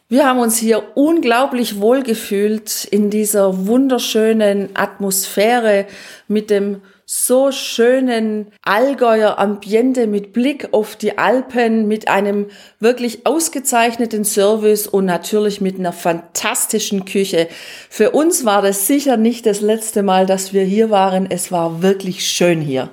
Wir 0.09 0.27
haben 0.27 0.41
uns 0.41 0.59
hier 0.59 0.83
unglaublich 0.95 1.81
wohl 1.81 2.03
gefühlt 2.03 2.85
in 2.85 3.09
dieser 3.09 3.67
wunderschönen 3.67 4.69
Atmosphäre 4.75 5.87
mit 6.29 6.51
dem 6.51 6.83
so 7.07 7.51
schönen 7.51 8.47
Allgäuer 8.63 9.39
Ambiente 9.39 10.07
mit 10.07 10.33
Blick 10.33 10.69
auf 10.73 10.97
die 10.97 11.19
Alpen, 11.19 11.89
mit 11.89 12.09
einem 12.09 12.47
wirklich 12.79 13.27
ausgezeichneten 13.27 14.25
Service 14.25 14.87
und 14.87 15.07
natürlich 15.07 15.61
mit 15.61 15.79
einer 15.79 15.93
fantastischen 15.93 17.05
Küche. 17.05 17.49
Für 17.91 18.11
uns 18.11 18.45
war 18.45 18.63
das 18.63 18.87
sicher 18.87 19.17
nicht 19.17 19.47
das 19.47 19.61
letzte 19.61 20.03
Mal, 20.03 20.27
dass 20.27 20.53
wir 20.53 20.65
hier 20.65 20.91
waren. 20.91 21.31
Es 21.31 21.53
war 21.53 21.83
wirklich 21.83 22.27
schön 22.27 22.61
hier. 22.61 22.89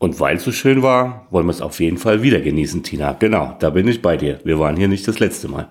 Und 0.00 0.18
weil 0.18 0.38
es 0.38 0.44
so 0.44 0.50
schön 0.50 0.82
war, 0.82 1.26
wollen 1.30 1.46
wir 1.46 1.50
es 1.50 1.60
auf 1.60 1.78
jeden 1.78 1.98
Fall 1.98 2.22
wieder 2.22 2.40
genießen, 2.40 2.82
Tina. 2.82 3.12
Genau, 3.12 3.54
da 3.60 3.68
bin 3.68 3.86
ich 3.86 4.00
bei 4.00 4.16
dir. 4.16 4.40
Wir 4.44 4.58
waren 4.58 4.74
hier 4.74 4.88
nicht 4.88 5.06
das 5.06 5.18
letzte 5.18 5.46
Mal. 5.46 5.70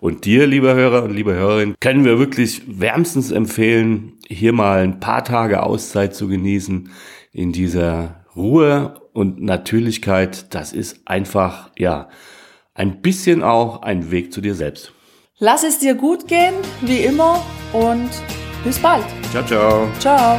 Und 0.00 0.26
dir, 0.26 0.46
lieber 0.46 0.74
Hörer 0.74 1.02
und 1.02 1.14
liebe 1.14 1.32
Hörerin, 1.32 1.74
können 1.80 2.04
wir 2.04 2.18
wirklich 2.18 2.60
wärmstens 2.66 3.30
empfehlen, 3.30 4.18
hier 4.28 4.52
mal 4.52 4.82
ein 4.82 5.00
paar 5.00 5.24
Tage 5.24 5.62
Auszeit 5.62 6.14
zu 6.14 6.28
genießen 6.28 6.90
in 7.32 7.52
dieser 7.52 8.26
Ruhe 8.36 9.00
und 9.14 9.40
Natürlichkeit, 9.40 10.54
das 10.54 10.74
ist 10.74 11.00
einfach, 11.06 11.70
ja, 11.78 12.10
ein 12.74 13.00
bisschen 13.00 13.42
auch 13.42 13.80
ein 13.80 14.10
Weg 14.10 14.30
zu 14.30 14.42
dir 14.42 14.54
selbst. 14.54 14.92
Lass 15.38 15.64
es 15.64 15.78
dir 15.78 15.94
gut 15.94 16.28
gehen, 16.28 16.52
wie 16.82 17.00
immer, 17.00 17.42
und 17.72 18.10
bis 18.62 18.78
bald. 18.78 19.06
Ciao, 19.32 19.42
ciao. 19.42 19.88
Ciao. 19.98 20.38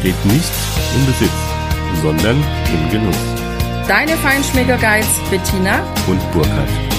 besteht 0.00 0.24
nicht 0.24 0.52
im 0.94 1.06
Besitz, 1.06 1.30
sondern 2.00 2.36
im 2.72 2.90
Genuss. 2.90 3.16
Deine 3.86 4.16
Feinschmecker 4.16 4.78
Guides 4.78 5.20
Bettina 5.30 5.82
und 6.06 6.32
Burkhard. 6.32 6.89